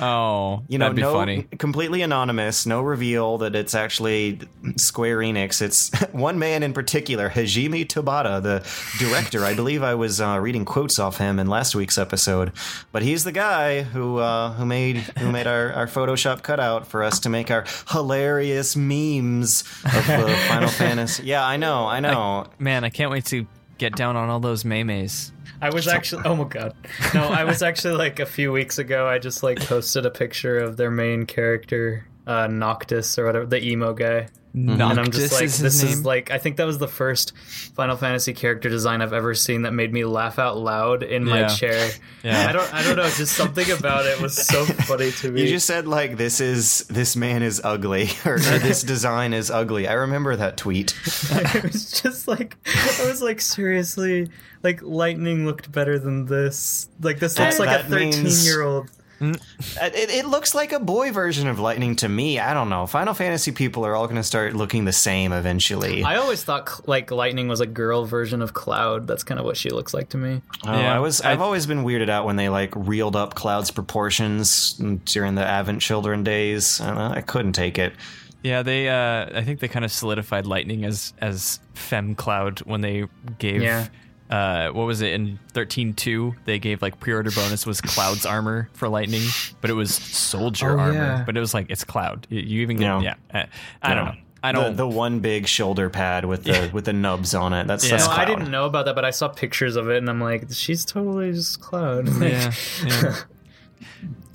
[0.00, 1.46] Oh, you know, be no, funny.
[1.58, 4.38] completely anonymous, no reveal that it's actually
[4.76, 5.62] Square Enix.
[5.62, 8.62] It's one man in particular, Hajime Tabata, the
[8.98, 9.44] director.
[9.44, 12.52] I believe I was uh, reading quotes off him in last week's episode,
[12.92, 17.02] but he's the guy who uh, who made who made our, our Photoshop cutout for
[17.02, 21.24] us to make our hilarious memes of the Final Fantasy.
[21.24, 22.46] Yeah, I know, I know.
[22.58, 23.46] Man, I can't wait to
[23.78, 25.32] get down on all those memes.
[25.60, 26.74] I was actually oh my god.
[27.14, 30.58] No, I was actually like a few weeks ago I just like posted a picture
[30.58, 34.28] of their main character, uh Noctis or whatever, the emo guy.
[34.54, 34.80] Mm-hmm.
[34.80, 35.92] And I'm just like is this name?
[35.92, 37.36] is like I think that was the first
[37.74, 41.40] Final Fantasy character design I've ever seen that made me laugh out loud in my
[41.40, 41.48] Yeah.
[41.48, 41.90] chair.
[42.22, 42.46] Yeah.
[42.48, 45.42] I don't I don't know, just something about it was so funny to me.
[45.42, 49.50] You just said like this is this man is ugly or, or this design is
[49.50, 49.88] ugly.
[49.88, 50.94] I remember that tweet.
[51.32, 54.28] it was just like I was like seriously
[54.62, 56.88] like lightning looked better than this.
[57.00, 58.88] Like this looks That- like a that means- 13 year old.
[59.32, 62.38] It, it looks like a boy version of Lightning to me.
[62.38, 62.86] I don't know.
[62.86, 66.02] Final Fantasy people are all going to start looking the same eventually.
[66.04, 69.06] I always thought like lightning was a girl version of Cloud.
[69.06, 70.42] That's kind of what she looks like to me.
[70.66, 71.20] Oh, Yeah, I was.
[71.20, 74.74] I- I've always been weirded out when they like reeled up Cloud's proportions
[75.06, 76.80] during the Advent Children days.
[76.80, 77.94] I, don't know, I couldn't take it.
[78.42, 78.88] Yeah, they.
[78.90, 83.06] Uh, I think they kind of solidified Lightning as as Fem Cloud when they
[83.38, 83.62] gave.
[83.62, 83.86] Yeah.
[84.30, 86.34] Uh, what was it in thirteen two?
[86.46, 89.22] They gave like pre-order bonus was Cloud's armor for Lightning,
[89.60, 90.94] but it was Soldier Oh, armor.
[90.94, 91.22] yeah.
[91.26, 92.26] But it was like it's Cloud.
[92.30, 93.00] You, you even get Yeah.
[93.02, 93.40] yeah.
[93.42, 93.46] Uh,
[93.82, 94.14] I don't know.
[94.42, 94.76] I don't.
[94.76, 97.66] The, the one big shoulder pad with the with the nubs on it.
[97.66, 97.92] That's, Yeah.
[97.96, 100.20] that's No, I didn't know about that, but I saw pictures of it, and I'm
[100.20, 102.08] like, she's totally just Cloud.
[102.20, 102.52] Yeah.
[102.86, 103.16] yeah.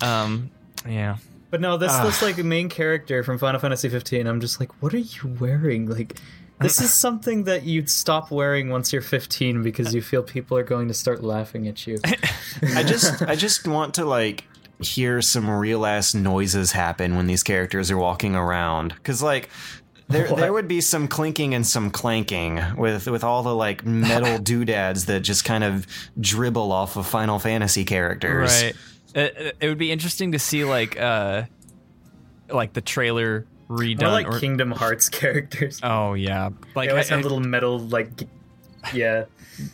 [0.00, 0.50] um.
[0.88, 1.16] Yeah.
[1.50, 2.04] But no, this Ah.
[2.04, 4.26] this like main character from Final Fantasy 15.
[4.26, 5.86] I'm just like, what are you wearing?
[5.86, 6.16] Like,
[6.60, 10.62] this is something that you'd stop wearing once you're 15 because you feel people are
[10.62, 11.98] going to start laughing at you.
[12.74, 14.44] I just I just want to like
[14.80, 19.50] hear some real ass noises happen when these characters are walking around cuz like
[20.08, 24.38] there there would be some clinking and some clanking with with all the like metal
[24.42, 25.86] doodads that just kind of
[26.20, 28.62] dribble off of Final Fantasy characters.
[28.62, 28.76] Right.
[29.14, 31.44] It, it would be interesting to see like uh
[32.48, 34.00] like the trailer redone.
[34.02, 35.80] More like or- Kingdom Hearts characters.
[35.82, 36.50] oh yeah.
[36.74, 38.10] Like They always I- have little metal like,
[38.92, 39.24] yeah.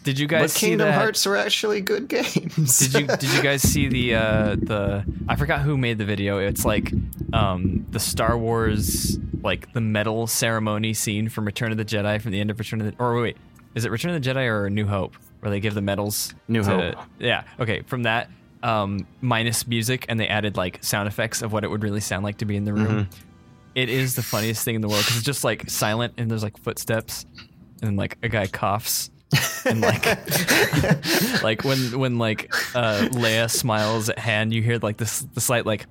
[0.05, 0.95] did you But guys see Kingdom that?
[0.95, 2.79] Hearts are actually good games.
[2.79, 6.39] Did you did you guys see the uh the I forgot who made the video.
[6.39, 6.93] It's like
[7.33, 12.33] um the Star Wars like the medal ceremony scene from Return of the Jedi from
[12.33, 13.37] the end of Return of the or wait,
[13.75, 16.35] is it Return of the Jedi or New Hope where they give the medals?
[16.49, 16.95] New to- Hope.
[17.21, 17.45] Yeah.
[17.61, 18.29] Okay, from that
[18.63, 22.25] um minus music and they added like sound effects of what it would really sound
[22.25, 23.05] like to be in the room.
[23.05, 23.26] Mm-hmm.
[23.77, 26.43] It is the funniest thing in the world because it's just like silent and there's
[26.43, 27.27] like footsteps
[27.83, 29.11] and like a guy coughs
[29.67, 30.07] and like
[31.43, 35.67] like when when like uh Leia smiles at Han, you hear like this the slight
[35.67, 35.87] like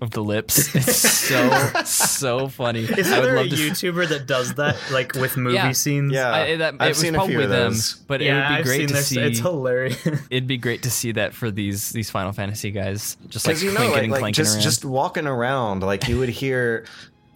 [0.00, 0.74] of the lips.
[0.74, 1.48] It's so
[1.84, 2.80] so funny.
[2.80, 3.54] Isn't I would there a love to.
[3.54, 5.72] s- YouTuber that does that, like with movie Yeah.
[5.72, 6.12] scenes?
[6.12, 6.30] Yeah.
[6.32, 7.94] I, that, I've it was seen a few probably of them, those.
[8.06, 9.06] but yeah, it would be I've great seen to this.
[9.08, 9.20] see.
[9.20, 10.06] It's hilarious.
[10.30, 13.62] It'd be great to see that for these these Final Fantasy guys, just like Because
[13.62, 14.62] you know, like, and like clanking just around.
[14.62, 16.84] just walking around, like you would hear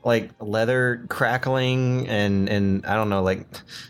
[0.03, 3.47] like leather crackling and and I don't know, like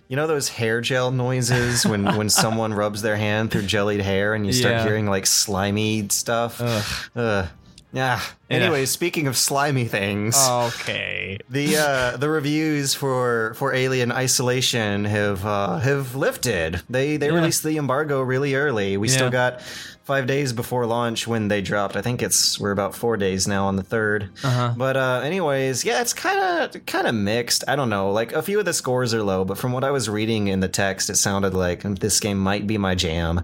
[0.08, 4.34] you know those hair gel noises when when someone rubs their hand through jellied hair
[4.34, 4.84] and you start Yeah.
[4.84, 6.60] hearing like slimy stuff.
[6.60, 6.84] Ugh.
[7.16, 7.48] Ugh.
[7.92, 8.20] Yeah.
[8.48, 10.36] Anyway, speaking of slimy things.
[10.48, 11.38] okay.
[11.48, 16.82] The uh, the reviews for, for Alien Isolation have uh, have lifted.
[16.88, 17.34] They they Yeah.
[17.34, 18.96] released the embargo really early.
[18.96, 19.60] We still got
[20.04, 21.94] five days before launch when they dropped.
[21.96, 24.74] I think it's we're about four days now on the 3rd Uh-huh.
[24.76, 26.38] But uh, anyways, yeah, it's kind
[26.74, 27.64] of kind of mixed.
[27.68, 28.10] I don't know.
[28.12, 30.60] Like a few of the scores are low, but from what I was reading in
[30.60, 33.42] the text, it sounded like this game might be my jam.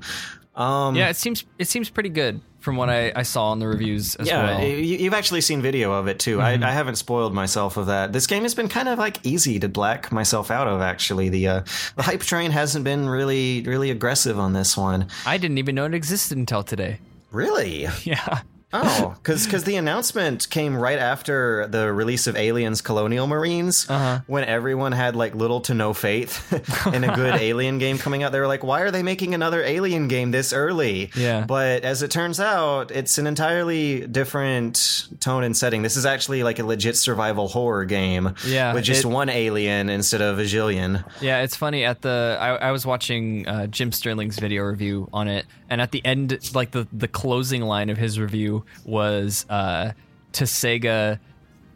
[0.56, 3.68] Um, Yeah, it seems it seems pretty good from what I, I saw in the
[3.68, 4.60] reviews as yeah, well.
[4.60, 4.78] Mm-hmm.
[4.78, 6.40] you, you've actually seen video of it too.
[6.40, 8.12] I, I haven't spoiled myself of that.
[8.12, 10.80] This game has been kind of like easy to black myself out of.
[10.80, 15.08] Actually, the uh, the hype train hasn't been really really aggressive on this one.
[15.24, 16.98] I didn't even know it existed until today.
[17.30, 17.86] Really?
[18.04, 18.40] Yeah.
[18.84, 24.20] Oh, because the announcement came right after the release of Aliens Colonial Marines, Uh-huh.
[24.26, 26.52] when everyone had like little to no faith
[26.92, 28.32] in a good Alien game coming out.
[28.32, 31.44] They were like, "Why are they making another Alien game this early?" Yeah.
[31.46, 35.82] But as it turns out, it's an entirely different tone and setting.
[35.82, 39.88] This is actually like a legit survival horror game, Yeah, with just it- one alien
[39.88, 41.04] instead of a zillion.
[41.20, 41.84] Yeah, it's funny.
[41.84, 45.90] At the I, I was watching uh, Jim Sterling's video review on it, and at
[45.92, 49.92] the end, like the the closing line of his review was uh,
[50.32, 51.18] to Sega.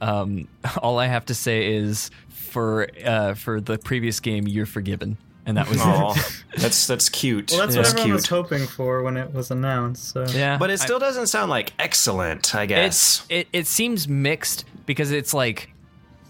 [0.01, 0.49] Um,
[0.82, 5.16] all I have to say is for uh, for the previous game, you're forgiven,
[5.47, 6.45] and that was Oh, it.
[6.61, 7.51] that's that's cute.
[7.51, 10.09] Well, that's that's what everyone was hoping for when it was announced.
[10.11, 10.24] So.
[10.28, 12.55] Yeah, But it I- still doesn't sound like excellent.
[12.55, 13.20] I guess.
[13.20, 15.72] it's it, it seems mixed because it's like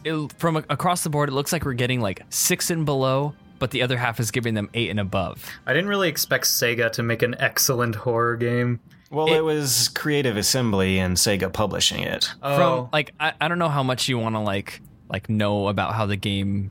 [0.04, 3.70] it, from across the board, it looks like we're getting like six and below, but
[3.70, 5.44] the other half is giving them eight and above.
[5.66, 8.80] I didn't really expect Sega to make an excellent horror game.
[9.10, 12.32] Well, it, was Creative Assembly and Sega publishing it.
[12.42, 15.68] Oh, from like I, I don't know how much you want to like like know
[15.68, 16.70] about how the game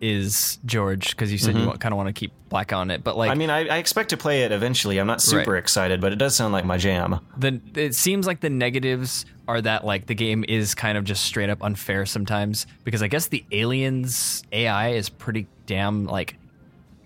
[0.00, 1.76] is George because you said you mm-hmm.
[1.76, 4.10] kind of want to keep black on it but like I mean, I, I expect
[4.10, 4.98] to play it eventually.
[4.98, 5.58] I'm not super Right.
[5.58, 7.20] excited, but it does sound like my jam.
[7.36, 11.24] the it seems like the negatives are that like the game is kind of just
[11.24, 16.36] straight up unfair sometimes because I guess the aliens AI is pretty damn like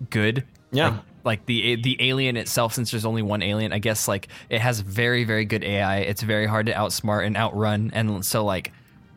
[0.09, 0.89] good Yeah.
[0.89, 4.61] like, like the the alien itself since there's only one alien I guess like it
[4.61, 7.91] has very very good AI it's very hard to outsmart and outrun.
[7.93, 8.71] And so like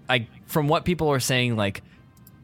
[0.08, 1.82] I from what people are saying like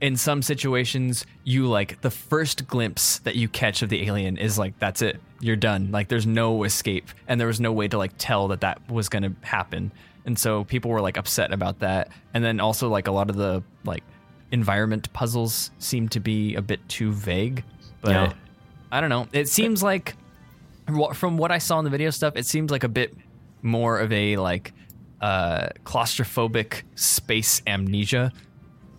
[0.00, 4.58] in some situations you like the first glimpse that you catch of the alien is
[4.58, 5.18] like that's it.
[5.40, 5.90] You're done.
[5.90, 7.08] Like there's no escape.
[7.26, 9.92] And there was no way to like tell that that was to happen.
[10.26, 12.08] And so people were like upset about that.
[12.34, 14.04] And then also like a lot of the like
[14.50, 17.64] environment puzzles seem to be a bit too vague.
[18.02, 18.32] But Yeah.
[18.94, 19.26] I don't know.
[19.32, 20.16] It seems like
[21.14, 23.14] from what i saw in the video stuff it seems like a bit
[23.62, 24.72] more of a like
[25.20, 28.30] uh claustrophobic space amnesia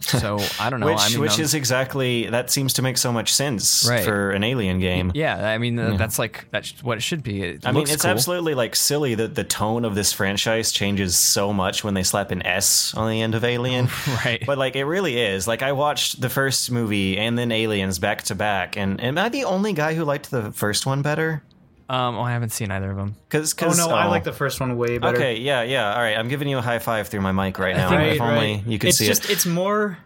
[0.10, 3.12] so i don't know which I mean, which is exactly that seems to make so
[3.12, 4.04] much sense Right.
[4.04, 5.12] for an alien game.
[5.16, 8.02] yeah i mean uh, that's like that's what it should be it I mean, it's
[8.04, 8.12] cool.
[8.12, 12.32] absolutely like silly that the tone of this franchise changes so much when they slap
[12.32, 13.88] an S on the end of Alien.
[14.26, 14.44] Right.
[14.46, 15.48] But like, it really is.
[15.48, 19.30] Like, I watched the first movie and then Aliens back to back, and am I
[19.30, 21.44] the only guy who liked the first one better?
[21.90, 24.60] Um oh i haven't seen either of them Because, oh no, I like the first
[24.60, 25.16] one way better.
[25.18, 25.94] Okay, yeah, yeah.
[25.94, 27.92] All right, I'm giving you a high five through my mic right now.
[27.92, 28.68] Right, if only right.
[28.68, 29.32] you could it's see just it.
[29.32, 29.98] it's more.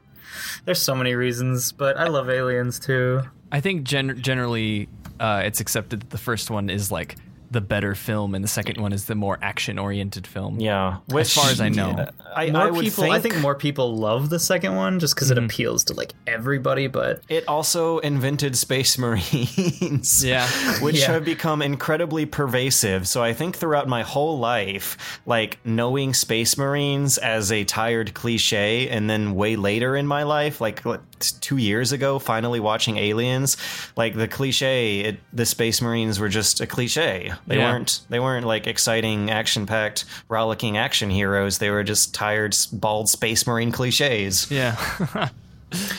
[0.65, 3.21] There's so many reasons, but I love aliens too.
[3.51, 4.87] i think gen- generally
[5.19, 7.15] uh it's accepted that the first one is like
[7.51, 11.33] the better film and the second one is the more action oriented film Yeah, as
[11.33, 12.09] far as i know Yeah.
[12.35, 15.15] I, More I would people, think I think more people love the second one just
[15.15, 15.45] because it mm-hmm.
[15.45, 16.87] appeals to like everybody.
[16.87, 20.23] But It also invented Space Marines.
[20.29, 20.47] Yeah.
[20.81, 21.13] Which Yeah.
[21.13, 23.07] have become incredibly pervasive.
[23.07, 28.89] So I think throughout my whole life, like knowing Space Marines as a tired cliche,
[28.89, 33.57] and then way later in my life, like what, two years ago, finally watching Aliens,
[33.95, 37.33] like the cliche, it, the Space Marines were just a cliche.
[37.47, 37.71] They Yeah.
[37.71, 38.01] weren't.
[38.09, 41.57] They weren't like exciting, action-packed, rollicking action heroes.
[41.57, 44.49] They were just tired, bald Space Marine cliches.
[44.49, 44.75] yeah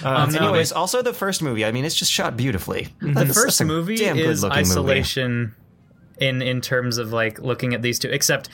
[0.02, 1.64] Um, no, anyways, also the first movie.
[1.64, 2.88] I mean, it's just shot beautifully.
[3.00, 4.60] the That's- first that's movie is good-looking movie.
[4.70, 5.54] isolation
[6.18, 8.08] in in terms of like looking at these two.
[8.08, 8.48] Except,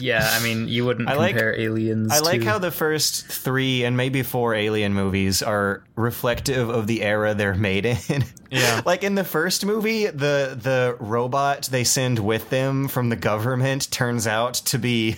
[0.00, 2.12] yeah, I mean, you wouldn't I like- aliens.
[2.12, 7.02] I like how the first three and maybe four Alien movies are reflective of the
[7.02, 8.24] era they're made in.
[8.50, 8.82] Yeah.
[8.86, 13.90] like in the first movie, the the robot they send with them from the government
[13.90, 15.16] turns out to be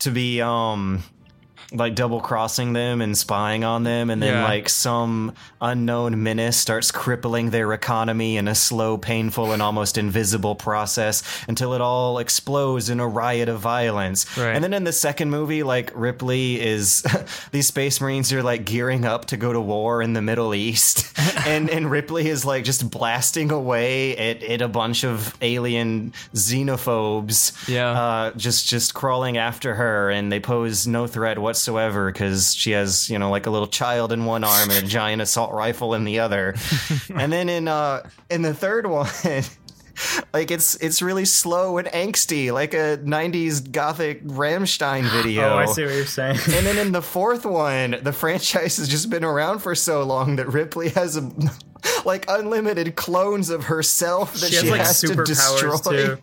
[0.00, 1.02] to be um
[1.74, 4.44] like double crossing them and spying on them and then Yeah.
[4.44, 10.54] like some unknown menace starts crippling their economy in a slow painful and almost invisible
[10.54, 14.54] process until it all explodes in a riot of violence Right.
[14.54, 17.02] and then in the second movie like ripley is
[17.50, 21.06] these space marines are like gearing up to go to war in the middle east
[21.46, 27.68] and and ripley is like just blasting away at, at a bunch of alien xenophobes
[27.68, 27.90] Yeah.
[27.90, 33.08] uh, just just crawling after her, and they pose no threat whatsoever because she has
[33.10, 36.04] you know like a little child in one arm and a giant assault rifle in
[36.04, 36.54] the other.
[37.14, 39.08] and then in uh in the third one.
[40.32, 45.44] Like it's it's really slow and angsty, like a '90s gothic Rammstein video.
[45.54, 46.38] Oh, I see what you're saying.
[46.46, 50.36] And then in the fourth one, the franchise has just been around for so long
[50.36, 51.30] that Ripley has a,
[52.04, 55.76] like unlimited clones of herself that she she, has like has to destroy.
[55.76, 56.18] too.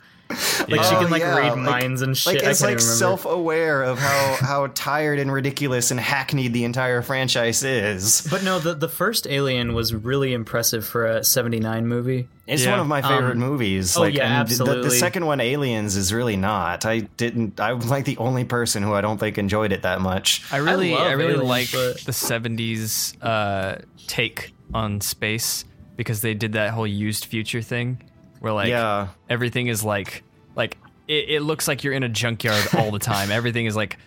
[0.70, 2.36] Like she Oh, can like yeah, read like- minds and shit.
[2.36, 7.02] Like I it's like self-aware of how how tired and ridiculous and hackneyed the entire
[7.02, 8.28] franchise is.
[8.30, 12.28] But no, the the first Alien was really impressive for a '79 movie.
[12.48, 12.72] It's Yeah.
[12.72, 13.96] one of my favorite Um, movies.
[13.96, 14.98] oh, like, yeah, and the- The, absolutely.
[14.98, 16.86] second one, Aliens, is really not.
[16.86, 17.60] I didn't.
[17.60, 20.42] I'm like the only person who I don't think enjoyed it that much.
[20.52, 23.76] I really, love I, really Aliens, like but- the '70s uh,
[24.08, 25.66] take on space
[25.98, 28.02] because they did that whole used future thing,
[28.42, 29.08] where like Yeah.
[29.30, 30.24] everything is like,
[30.56, 30.78] like
[31.08, 33.32] it, it looks like you're in a junkyard all the time.
[33.40, 33.98] everything is like,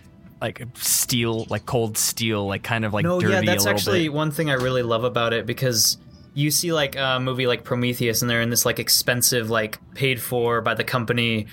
[0.42, 4.02] like steel, like cold steel, like kind of like No, dirty yeah, that's little actually
[4.04, 4.12] bit.
[4.12, 5.96] one thing I really love about it because
[6.34, 10.20] you see like a movie like Prometheus and they're in this like expensive, like paid
[10.20, 11.46] for by the company,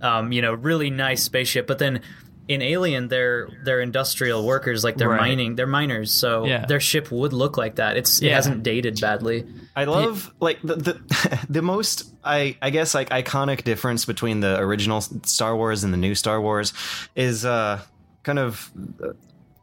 [0.00, 2.02] um, you know, really nice spaceship, but then
[2.46, 5.20] in Alien they're they're industrial workers, like they're Right.
[5.20, 6.66] mining, they're miners, so Yeah.
[6.66, 7.96] their ship would look like that.
[7.96, 8.34] It's it Yeah.
[8.36, 9.46] hasn't dated badly.
[9.74, 14.58] I love like the the, the most I I guess like iconic difference between the
[14.58, 16.72] original Star Wars and the new Star Wars
[17.16, 17.80] is uh
[18.24, 18.70] kind of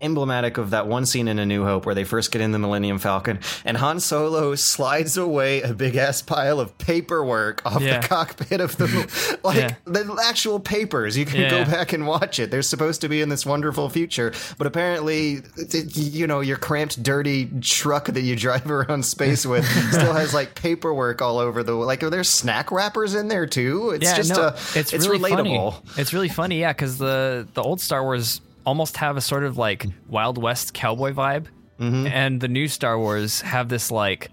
[0.01, 2.59] emblematic of that one scene in A New Hope where they first get in the
[2.59, 7.99] Millennium Falcon and Han Solo slides away a big ass pile of paperwork off Yeah.
[8.01, 9.75] the cockpit of the like Yeah.
[9.85, 11.17] the actual papers.
[11.17, 11.49] You can Yeah.
[11.49, 12.51] go back and watch it.
[12.51, 15.41] They're supposed to be in this wonderful future, but apparently,
[15.93, 20.55] you know, your cramped, dirty truck that you drive around space with still has like
[20.55, 21.73] paperwork all over the.
[21.73, 23.91] Like, are there snack wrappers in there too?
[23.91, 25.73] It's yeah, just no, uh, it's, it's really relatable.
[25.73, 26.01] Funny.
[26.01, 29.57] It's really funny, yeah, because the the old Star Wars almost have a sort of
[29.57, 31.45] like Wild West cowboy vibe,
[31.79, 32.05] Mm-hmm.
[32.07, 34.29] and the new Star Wars have this like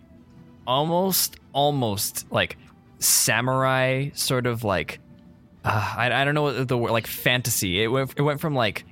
[0.66, 2.58] almost almost like
[2.98, 5.00] samurai sort of like
[5.64, 7.82] uh, I, I don't know what the word like fantasy.
[7.82, 8.84] It went it went from like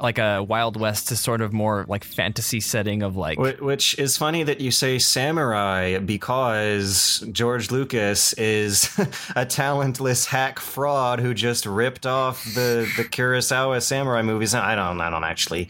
[0.00, 4.16] like a Wild West to sort of more like fantasy setting of like Which is
[4.16, 8.90] funny that you say samurai because George Lucas is
[9.36, 14.54] a talentless hack fraud who just ripped off the the Kurosawa samurai movies.
[14.54, 15.64] I don't I don't actually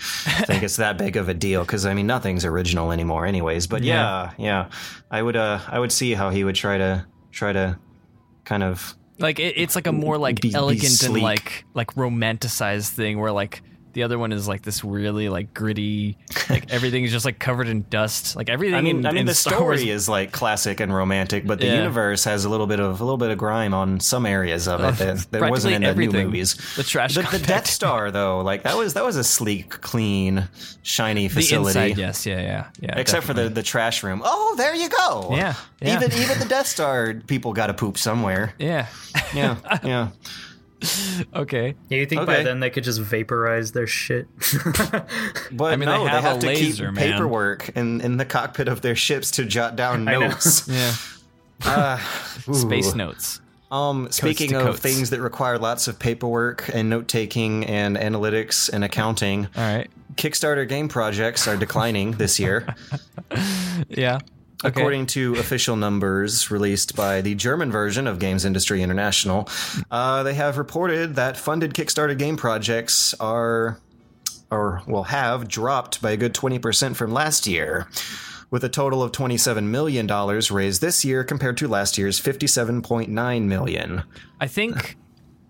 [0.44, 3.66] think it's that big of a deal because I mean nothing's original anymore, anyways.
[3.66, 4.70] But yeah, yeah,
[5.10, 7.78] I would uh I would see how he would try to try to
[8.44, 11.94] kind of like it, it's like a more like Be- be elegant and like like
[11.94, 13.62] romanticized thing where like
[14.00, 16.16] the other one is like this really like gritty
[16.48, 19.26] like everything is just like covered in dust like everything I mean, in, I mean,
[19.26, 21.76] the Star story Wars, is like classic and romantic, but the Yeah.
[21.76, 24.80] universe has a little bit of a little bit of grime on some areas of
[24.80, 26.16] it that, that wasn't in the everything.
[26.16, 26.54] new movies.
[26.76, 27.38] The trash the, the.
[27.38, 30.48] Death Star, though, like that was that was a sleek, clean,
[30.82, 31.78] shiny facility.
[31.78, 34.22] the inside yes yeah yeah yeah Except for the, the trash room.
[34.24, 35.28] Oh, there you go.
[35.32, 35.96] Yeah, yeah.
[35.96, 38.54] Even even the Death Star people got to poop somewhere.
[38.58, 38.86] yeah
[39.34, 40.08] Yeah, yeah.
[41.34, 42.36] okay Yeah, you think Okay.
[42.38, 44.26] by then they could just vaporize their shit?
[45.52, 47.12] But I mean, they no, they have have, a to laser, keep man.
[47.12, 50.66] paperwork in, in the cockpit of their ships to jot down notes.
[50.68, 52.00] yeah
[52.48, 52.54] Ooh.
[52.54, 54.80] space notes Um, speaking of coats.
[54.80, 59.90] things that require lots of paperwork and note taking and analytics and accounting, all right
[60.14, 62.74] Kickstarter game projects are declining this year.
[63.88, 64.18] yeah
[64.64, 64.80] okay.
[64.80, 69.48] According to official numbers released by the German version of Games Industry International,
[69.90, 73.80] uh, they have reported that funded Kickstarter game projects are,
[74.50, 77.88] or will have, dropped by a good 20% from last year,
[78.50, 80.06] with a total of $27 million
[80.50, 84.02] raised this year compared to last year's 57.9 million.
[84.40, 84.96] I think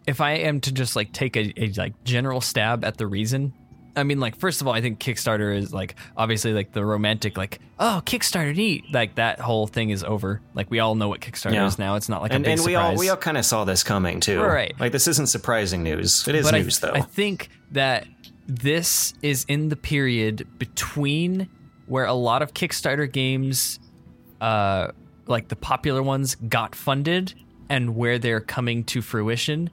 [0.07, 3.55] if I am to just like take a, a like general stab at the reason,
[3.97, 7.37] I mean, like first of all, I think Kickstarter is like obviously like the romantic
[7.37, 10.41] like oh Kickstarter neat like that whole thing is over.
[10.55, 11.67] Like we all know what Kickstarter Yeah.
[11.67, 11.97] is now.
[11.97, 12.97] It's not like and, a big and we surprise.
[12.97, 14.41] all we all kind of saw this coming too.
[14.41, 14.75] Right.
[14.79, 16.27] Like this isn't surprising news.
[16.29, 16.95] It is but news I, though.
[16.95, 18.07] I think that
[18.47, 21.49] this is in the period between
[21.87, 23.81] where a lot of Kickstarter games,
[24.41, 24.89] uh,
[25.27, 27.35] like the popular ones, got funded
[27.69, 29.71] and where they're coming to fruition.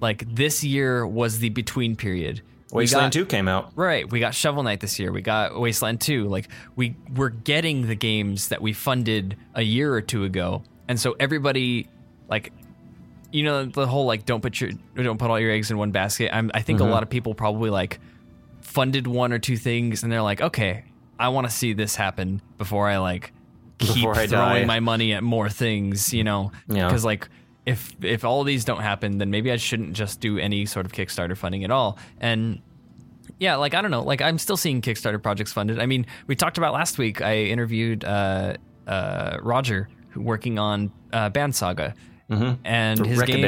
[0.00, 2.42] Like this year was the between period.
[2.72, 3.72] Wasteland got- 2 came out.
[3.76, 4.10] Right.
[4.10, 5.12] We got Shovel Knight this year.
[5.12, 6.28] We got Wasteland 2.
[6.28, 10.62] Like we we're getting the games that we funded a year or two ago.
[10.88, 11.88] And so everybody
[12.28, 12.52] like
[13.32, 15.90] you know the whole like don't put your don't put all your eggs in one
[15.92, 16.30] basket.
[16.34, 16.88] I'm, I think Mm-hmm.
[16.88, 18.00] a lot of people probably like
[18.60, 20.84] funded one or two things and they're like, "Okay,
[21.18, 23.32] I want to see this happen before I like
[23.78, 26.90] keep Before I throwing die." my money at more things, you know." Yeah.
[26.90, 27.28] Cuz like
[27.70, 30.86] if if all of these don't happen, then maybe I shouldn't just do any sort
[30.86, 31.98] of Kickstarter funding at all.
[32.20, 32.60] And
[33.38, 35.78] yeah, like I don't know, like I'm still seeing Kickstarter projects funded.
[35.78, 37.22] I mean, we talked about last week.
[37.22, 38.54] I interviewed uh,
[38.86, 41.94] uh, Roger, working on uh, Band Saga,
[42.64, 43.42] and The his game.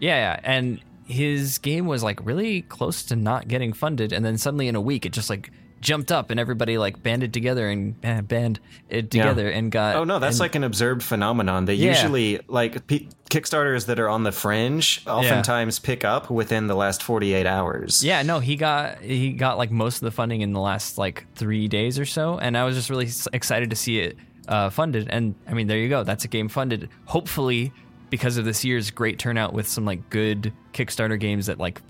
[0.00, 4.38] Yeah, yeah, and his game was like really close to not getting funded, and then
[4.38, 5.50] suddenly in a week it just like
[5.86, 8.58] jumped up and everybody like banded together and uh, band
[8.88, 9.94] it together and got.
[9.94, 11.64] Oh no, that's and- like an observed phenomenon.
[11.64, 11.92] They Yeah.
[11.92, 12.84] usually like
[13.30, 18.02] Kickstarters that are on the fringe oftentimes pick up within the last 48 hours.
[18.04, 21.24] Yeah, no, he got he got like most of the funding in the last like
[21.36, 24.16] three days or so, and I was just really excited to see it
[24.48, 25.06] uh, funded.
[25.08, 26.88] And I mean, there you go, that's a game funded.
[27.04, 27.72] Hopefully,
[28.10, 31.80] because of this year's great turnout with some like good Kickstarter games that like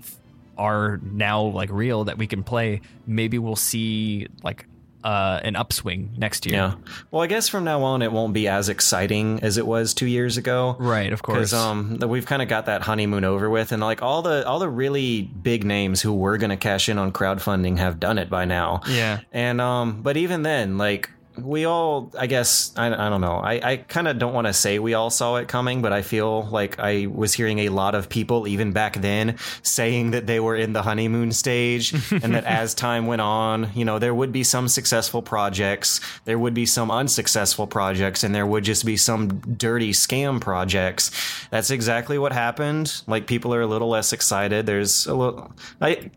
[0.57, 4.65] are now like real that we can play, maybe we'll see like
[5.03, 6.55] uh, an upswing next year.
[6.55, 6.75] Yeah.
[7.11, 10.05] Well, I guess from now on it won't be as exciting as it was two
[10.05, 10.75] years ago.
[10.79, 11.51] Right, of course.
[11.51, 14.45] Because um, that we've kind of got that honeymoon over with, and like all the
[14.45, 18.17] all the really big names who were going to cash in on crowdfunding have done
[18.17, 18.81] it by now.
[18.87, 19.21] Yeah.
[19.31, 23.37] And um, but even then, like we all, I guess, I, I don't know.
[23.37, 26.01] I, I kind of don't want to say we all saw it coming, but I
[26.01, 30.39] feel like I was hearing a lot of people, even back then, saying that they
[30.39, 34.31] were in the honeymoon stage and that as time went on, you know, there would
[34.31, 38.97] be some successful projects, there would be some unsuccessful projects, and there would just be
[38.97, 41.11] some dirty scam projects.
[41.49, 43.01] That's exactly what happened.
[43.07, 44.65] Like people are a little less excited.
[44.65, 45.51] There's a little,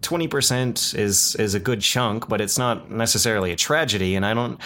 [0.02, 4.14] twenty percent is is a good chunk, but it's not necessarily a tragedy.
[4.14, 4.60] And I don't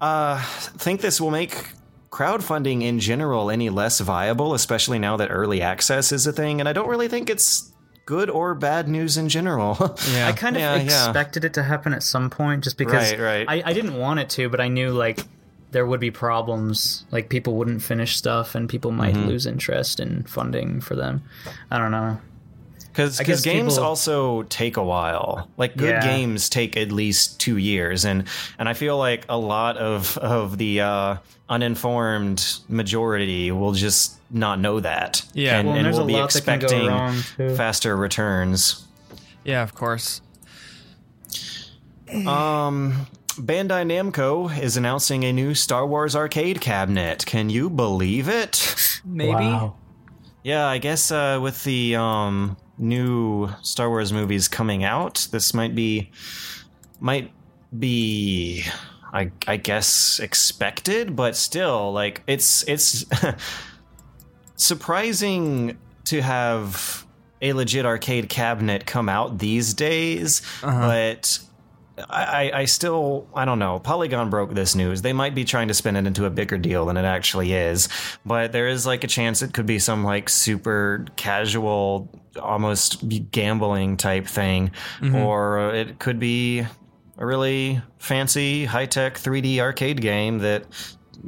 [0.00, 1.70] uh, think this will make
[2.10, 6.60] crowdfunding in general any less viable, especially now that early access is a thing.
[6.60, 7.72] And I don't really think it's
[8.06, 9.96] good or bad news in general.
[10.12, 10.28] Yeah.
[10.28, 10.82] I kind of Yeah, yeah.
[11.06, 13.46] expected it to happen at some point just because Right, right.
[13.64, 15.20] I, I didn't want it to, but I knew like
[15.72, 17.04] there would be problems.
[17.10, 19.26] Like people wouldn't finish stuff and people might Mm-hmm.
[19.28, 21.22] lose interest in funding for them.
[21.70, 22.18] I don't know.
[22.96, 25.50] Because I guess games people- also take a while.
[25.58, 26.16] Like good Yeah.
[26.16, 28.24] games take at least two years, and
[28.58, 31.16] and I feel like a lot of of the uh,
[31.50, 35.22] uninformed majority will just not know that.
[35.34, 35.58] Yeah.
[35.58, 38.86] and, Well, and there's will be lot that can go expecting wrong, faster returns.
[39.44, 40.22] Yeah, of course.
[42.26, 43.06] Um,
[43.36, 47.26] Bandai Namco is announcing a new Star Wars arcade cabinet.
[47.26, 48.74] Can you believe it?
[49.04, 49.70] Maybe.
[50.42, 55.74] Yeah, I guess uh, with the um, new Star Wars movies coming out, this might
[55.74, 56.10] be
[57.00, 57.30] might
[57.78, 58.64] be
[59.12, 63.04] I, I guess expected, but still, like it's it's
[64.56, 67.06] surprising to have
[67.42, 70.86] a legit arcade cabinet come out these days, uh-huh.
[70.86, 71.38] but
[72.08, 73.78] I, I still I don't know.
[73.78, 75.02] Polygon broke this news.
[75.02, 77.88] They might be trying to spin it into a bigger deal than it actually is,
[78.24, 82.10] but there is like a chance it could be some like super casual,
[82.40, 85.16] almost gambling type thing, mm-hmm.
[85.16, 86.66] or it could be
[87.18, 90.64] a really fancy, high tech 3D arcade game that.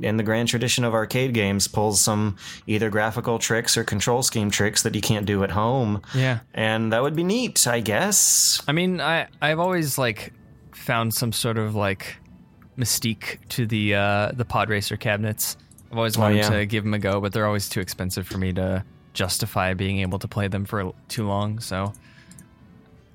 [0.02, 2.36] In the grand tradition of arcade games, pulls some
[2.68, 6.02] either graphical tricks or control scheme tricks that you can't do at home.
[6.14, 6.40] Yeah.
[6.54, 8.62] And that would be neat, I guess.
[8.68, 10.34] I mean, I I've always like
[10.88, 12.16] found some sort of like
[12.78, 15.58] mystique to the uh, the pod racer cabinets.
[15.92, 16.48] I've always wanted yeah.
[16.48, 18.82] to give them a go, but they're always too expensive for me to
[19.12, 21.60] justify being able to play them for too long.
[21.60, 21.92] So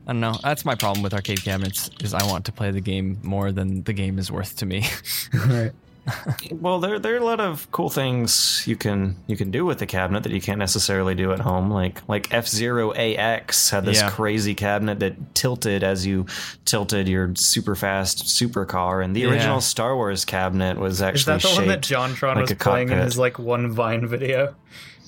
[0.06, 0.36] I don't know.
[0.44, 3.82] That's my problem with arcade cabinets is I want to play the game more than
[3.82, 4.86] the game is worth to me.
[5.34, 5.72] Right.
[6.52, 9.80] Well, there there are a lot of cool things you can you can do with
[9.80, 11.72] the cabinet that you can't necessarily do at home.
[11.72, 14.10] Like like F Zero AX had this Yeah.
[14.10, 16.26] crazy cabinet that tilted as you
[16.66, 19.30] tilted your super fast supercar, and the Yeah.
[19.30, 22.52] original Star Wars cabinet was Is actually that the one that shaped JonTron like was
[22.52, 24.56] a playing in his like one Vine video?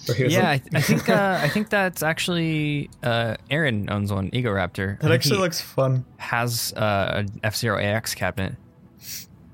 [0.06, 4.14] Where he yeah, I, like, I think uh, I think that's actually uh, Aaron owns
[4.14, 4.30] one.
[4.32, 5.00] Egoraptor.
[5.02, 6.06] that actually looks fun.
[6.18, 8.56] has uh, an F Zero AX cabinet.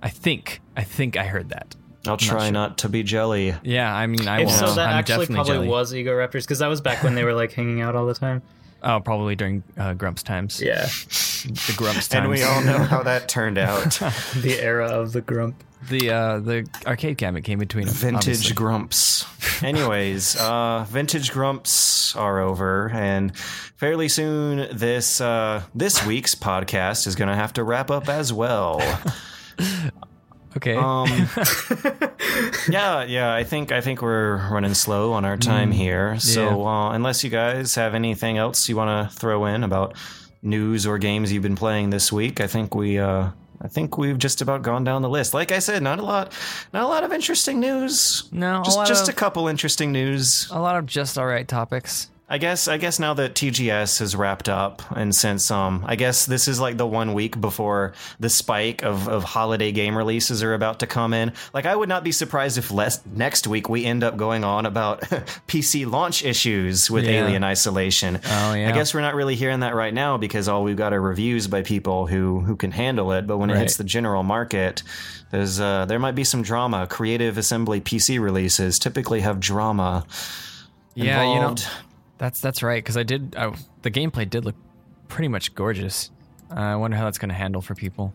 [0.01, 0.61] I think.
[0.75, 1.75] I think I heard that.
[2.07, 2.51] I'll try sure.
[2.51, 3.53] not to be jelly.
[3.63, 4.59] Yeah, I mean, I If won't.
[4.59, 5.67] so, that I'm actually probably jelly.
[5.67, 8.41] was Egoraptors because that was back when they were like hanging out all the time.
[8.83, 10.59] Oh, probably during uh, Grumps times.
[10.59, 12.23] Yeah, the Grumps times.
[12.23, 13.83] And we all know how that turned out.
[14.41, 15.63] the era of the grump.
[15.89, 18.55] the uh, the arcade cabinet came between them, Vintage obviously.
[18.55, 19.27] grumps.
[19.63, 27.15] Anyways, uh, vintage grumps are over, and fairly soon this uh, this week's podcast is
[27.15, 28.81] going to have to wrap up as well.
[30.57, 30.75] Okay.
[30.75, 31.07] Um,
[32.69, 33.33] yeah, yeah.
[33.33, 36.19] I think I think we're running slow on our time here.
[36.19, 39.95] So uh, unless you guys have anything else you want to throw in about
[40.41, 42.99] news or games you've been playing this week, I think we.
[42.99, 43.29] Uh,
[43.63, 45.33] I think we've just about gone down the list.
[45.35, 46.33] Like I said, not a lot,
[46.73, 48.27] not a lot of interesting news.
[48.31, 50.49] No, a just lot just of- a couple interesting news.
[50.51, 52.09] a lot of just all right topics.
[52.31, 56.25] I guess I guess now that TGS has wrapped up, and since um, I guess
[56.25, 57.91] this is like the one week before
[58.21, 61.33] the spike of, of holiday game releases are about to come in.
[61.53, 64.65] Like, I would not be surprised if less, next week we end up going on
[64.65, 65.01] about
[65.49, 67.25] PC launch issues with Yeah.
[67.25, 68.21] Alien Isolation.
[68.23, 68.69] Oh, yeah.
[68.69, 71.47] I guess we're not really hearing that right now because all we've got are reviews
[71.47, 73.27] by people who who can handle it.
[73.27, 74.83] But when it hits the general market,
[75.31, 76.87] there's uh, there might be some drama.
[76.87, 80.05] Creative Assembly PC releases typically have drama.
[80.95, 81.67] Yeah, you know, involved.
[82.22, 82.81] That's that's right.
[82.81, 84.56] Because I did, I, the gameplay did look
[85.10, 86.11] pretty much gorgeous.
[86.49, 88.14] Uh, I wonder how that's going to handle for people.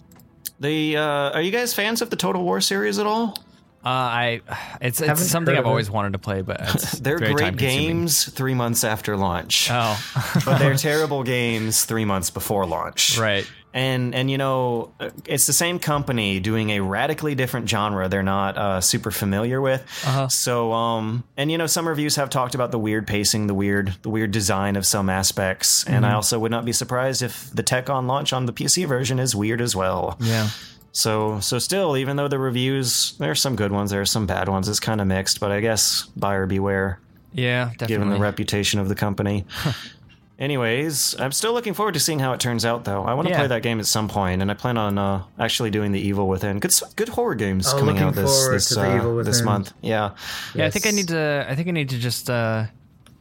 [0.61, 1.03] The uh,
[1.33, 3.37] are you guys fans of the Total War series at all?
[3.85, 4.41] Uh, I,
[4.81, 5.69] it's Haven't it's something I've it.
[5.69, 9.97] always wanted to play, but it's They're very great games three months after launch, Oh,
[10.45, 13.19] but they're terrible games three months before launch.
[13.19, 13.49] right.
[13.77, 18.23] And and you know uh, it's the same company doing a radically different genre they're
[18.23, 19.83] not uh, super familiar with.
[20.07, 20.29] Uh-huh.
[20.29, 23.93] So um and you know some reviews have talked about the weird pacing, the weird
[24.01, 26.13] the weird design of some aspects, and Mm-hmm.
[26.13, 29.19] I also would not be surprised if the tech on launch on the PC version
[29.19, 30.17] is weird as well.
[30.21, 30.49] Yeah.
[30.93, 34.71] So so still, even though the reviews there's some good ones, there's some bad ones.
[34.71, 36.99] It's kind of mixed, but I guess buyer beware
[37.35, 37.87] Yeah, definitely.
[37.95, 39.45] given the reputation of the company.
[40.39, 43.05] Anyways, I'm still looking forward to seeing how it turns out, though.
[43.05, 43.39] I want to Yeah.
[43.39, 46.29] play that game at some point, and I plan on uh, actually doing the Evil
[46.29, 46.59] Within.
[46.59, 48.97] Good, s- good horror games Oh, coming looking out this forward this, to the uh,
[48.97, 49.45] Evil this Within.
[49.47, 49.73] month.
[49.81, 50.11] Yeah,
[50.55, 50.97] Yeah, I think I Yes.
[50.97, 51.47] need to.
[51.49, 52.67] I think I need to just uh,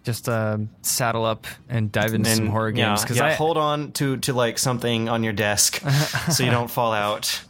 [0.03, 3.55] just uh, saddle up and dive into some horror yeah, games because yeah, I hold
[3.57, 5.81] on to to like something on your desk
[6.31, 7.41] so you don't fall out.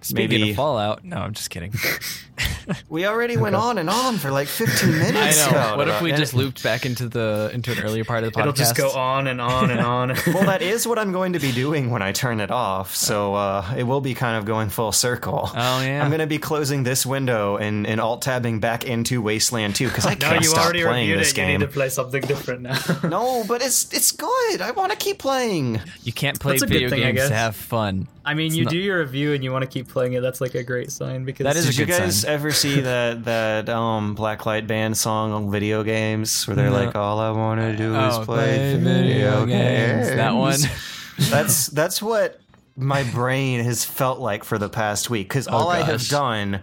[0.00, 1.04] speaking maybe- of Fallout.
[1.04, 1.74] No, I'm just kidding.
[2.88, 5.40] We already went on and on for like 15 minutes.
[5.40, 5.50] I know.
[5.56, 5.92] about What it.
[5.92, 8.42] if we And just looped back into the into an earlier part of the podcast?
[8.42, 10.10] It'll just go on and on and on.
[10.26, 12.94] Well, that is what I'm going to be doing when I turn it off.
[12.96, 15.50] So uh, it will be kind of going full circle.
[15.52, 16.02] Oh, yeah.
[16.02, 19.88] I'm going to be closing this window and, and alt tabbing back into Wasteland 2
[19.88, 21.36] because I no, can't you stop already playing reviewed this it.
[21.38, 21.60] You game.
[21.60, 22.78] need to play something different now.
[23.04, 24.60] No, but it's it's good.
[24.60, 25.80] I want to keep playing.
[26.02, 27.38] You can't play That's a good video thing, I games to guess.
[27.38, 28.08] have fun.
[28.24, 30.20] I mean, It's you not- do your review and you want to keep playing it.
[30.20, 32.29] That's like a great sign because That is a Did you good guys sign.
[32.32, 36.76] Ever see that that um Blacklight Band song on video games where they're No.
[36.84, 40.58] like, "All I want to do is Oh, play, video games." That one.
[41.30, 42.40] that's that's what
[42.76, 46.60] my brain has felt like for the past week because all I have Oh, done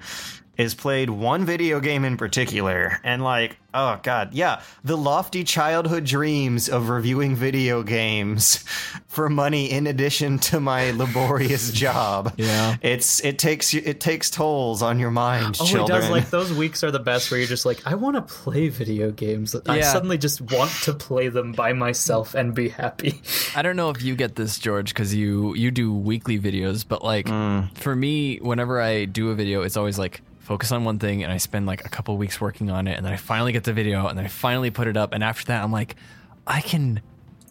[0.58, 6.04] is played one video game in particular and like oh god yeah the lofty childhood
[6.04, 8.58] dreams of reviewing video games
[9.08, 12.78] for money in addition to my laborious job Yeah.
[12.82, 16.10] it's it takes you it takes tolls on your mind Oh, children it does.
[16.10, 19.12] Like those weeks are the best where you're just like, I want to play video
[19.12, 19.56] games.
[19.68, 23.22] I suddenly just want to play them by myself and be happy.
[23.56, 27.04] I don't know if you get this, George, because you you do weekly videos, but
[27.04, 27.76] like mm.
[27.78, 31.32] for me, whenever I do a video, it's always like focus on one thing, and
[31.32, 33.74] I spend like a couple weeks working on it, and then I finally get the
[33.74, 35.98] video, and then I finally put it up, and after that, I'm like,
[36.48, 37.02] I can,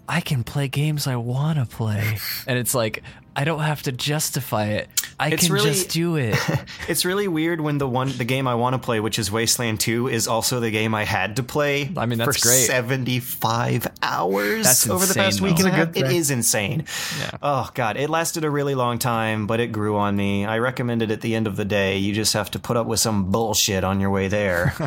[0.09, 3.03] I can play games I want to play, and it's like
[3.35, 4.89] I don't have to justify it.
[5.19, 6.39] I It's can really- just do it.
[6.89, 9.81] It's really weird when the one the game I want to play, which is Wasteland
[9.81, 11.91] 2, is also the game I had to play.
[11.97, 12.65] I mean, that's for great.
[12.67, 15.65] 75 hours That's over the past insane, week though.
[15.67, 15.89] and a half.
[15.89, 16.17] It's a good It thing.
[16.19, 16.85] is insane.
[17.19, 17.31] Yeah.
[17.43, 20.45] Oh god, it lasted a really long time, but it grew on me.
[20.47, 21.97] I recommend it at the end of the day.
[21.99, 24.75] You just have to put up with some bullshit on your way there.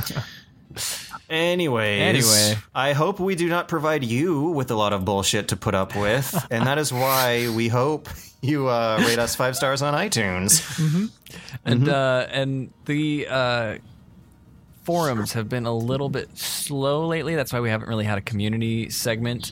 [1.29, 2.61] Anyways, Anyway.
[2.73, 5.95] I hope we do not provide you with a lot of bullshit to put up
[5.95, 8.09] with, and that is why we hope
[8.41, 10.63] you uh, rate us five stars on iTunes.
[11.65, 11.89] and Mm-hmm.
[11.89, 13.77] uh, and the uh,
[14.83, 17.35] forums have been a little bit slow lately.
[17.35, 19.51] That's why we haven't really had a community segment.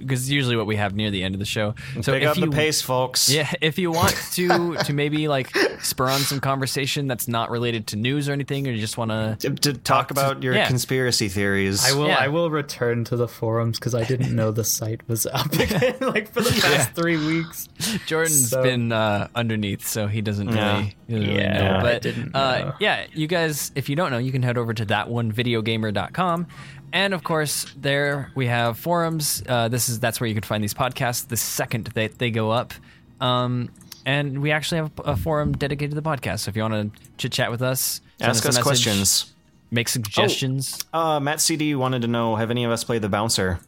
[0.00, 1.74] Because usually what we have near the end of the show.
[2.02, 3.28] So Pick if up you the pace, folks.
[3.28, 7.86] yeah, if you want to to maybe like spur on some conversation that's not related
[7.88, 10.66] to news or anything, or you just want to to, to talk about your yeah.
[10.66, 11.84] conspiracy theories.
[11.88, 12.08] I will.
[12.08, 12.16] Yeah.
[12.18, 15.96] I will return to the forums because I didn't know the site was up again.
[16.00, 17.68] like for the past three weeks.
[18.06, 20.80] Jordan's So- been uh, underneath, so he doesn't really, Yeah.
[20.82, 21.76] he doesn't really Yeah, know.
[21.78, 24.72] I But didn't Uh, yeah, you guys, if you don't know, you can head over
[24.74, 26.46] to thatonevideogamer.com.
[26.92, 29.42] And of course, there we have forums.
[29.46, 32.50] Uh, this is that's where you can find these podcasts the second that they go
[32.50, 32.72] up.
[33.20, 33.70] Um,
[34.06, 36.40] and we actually have a forum dedicated to the podcast.
[36.40, 39.32] So if you want to chit chat with us, Ask a us questions.
[39.70, 40.78] make suggestions.
[40.92, 43.60] Uh, Matt CD wanted to know: Have any of us played the Bouncer?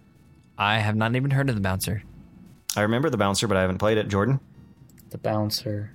[0.59, 2.03] I have not even heard of the bouncer.
[2.77, 4.09] I remember the Bouncer, but I haven't played it.
[4.09, 4.41] Jordan.
[5.11, 5.93] The bouncer.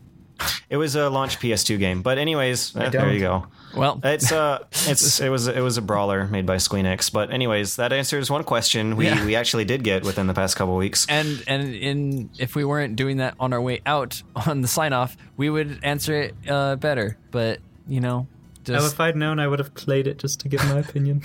[0.70, 3.48] It was a launch PS2 game, but anyways, eh, there you go.
[3.76, 7.11] Well, It's uh, it's it was it was a brawler made by Squeenix.
[7.11, 9.26] But anyways, that answers one question we, Yeah.
[9.26, 11.06] we actually did get within the past couple weeks.
[11.10, 14.94] and and in if we weren't doing that on our way out on the sign
[14.94, 17.18] off, we would answer it uh, better.
[17.31, 18.27] But you know,
[18.68, 21.22] Now, just if I'd known, I would have played it just to give my opinion.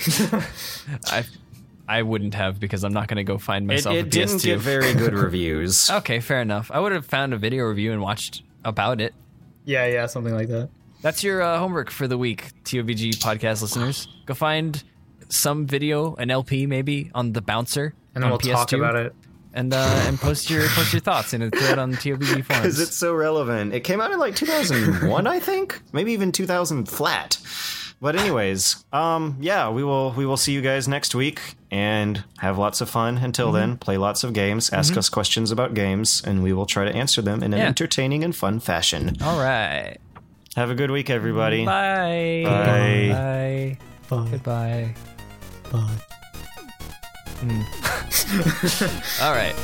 [1.11, 1.25] I
[1.89, 4.37] I wouldn't have because I'm not going to go find It, myself a it didn't
[4.37, 4.45] PS2.
[4.45, 5.91] get very good reviews.
[5.91, 6.71] okay, fair enough.
[6.73, 9.15] I would have found a video review and watched about it.
[9.65, 10.69] Yeah, yeah, something like that.
[11.03, 14.09] That's your uh, homework for the week, TOVG podcast listeners.
[14.27, 14.83] Go find
[15.29, 18.97] some video, an LP maybe, on the bouncer, And then on we'll talk PS2, about
[18.97, 19.15] it.
[19.53, 22.47] and uh, and post your post your thoughts in a thread on the TOVG Because
[22.47, 22.81] forums.
[22.81, 23.75] it's so relevant.
[23.75, 27.39] It came out in like 2001, I think, maybe even 2000 flat.
[28.01, 32.59] But anyways, um, yeah, we will we will see you guys next week and have
[32.59, 33.19] lots of fun.
[33.19, 33.55] Until Mm-hmm.
[33.57, 36.95] then, play lots of games, ask us questions about games, and we will try to
[36.95, 37.67] answer them in an Yeah.
[37.67, 39.17] entertaining and fun fashion.
[39.21, 39.97] All right.
[40.57, 41.65] Have a good week, everybody.
[41.65, 42.43] Bye.
[42.45, 43.79] Bye.
[44.09, 44.29] Bye.
[44.31, 44.95] Goodbye.
[45.71, 45.97] Bye.
[47.41, 49.23] Hmm.
[49.25, 49.55] All right.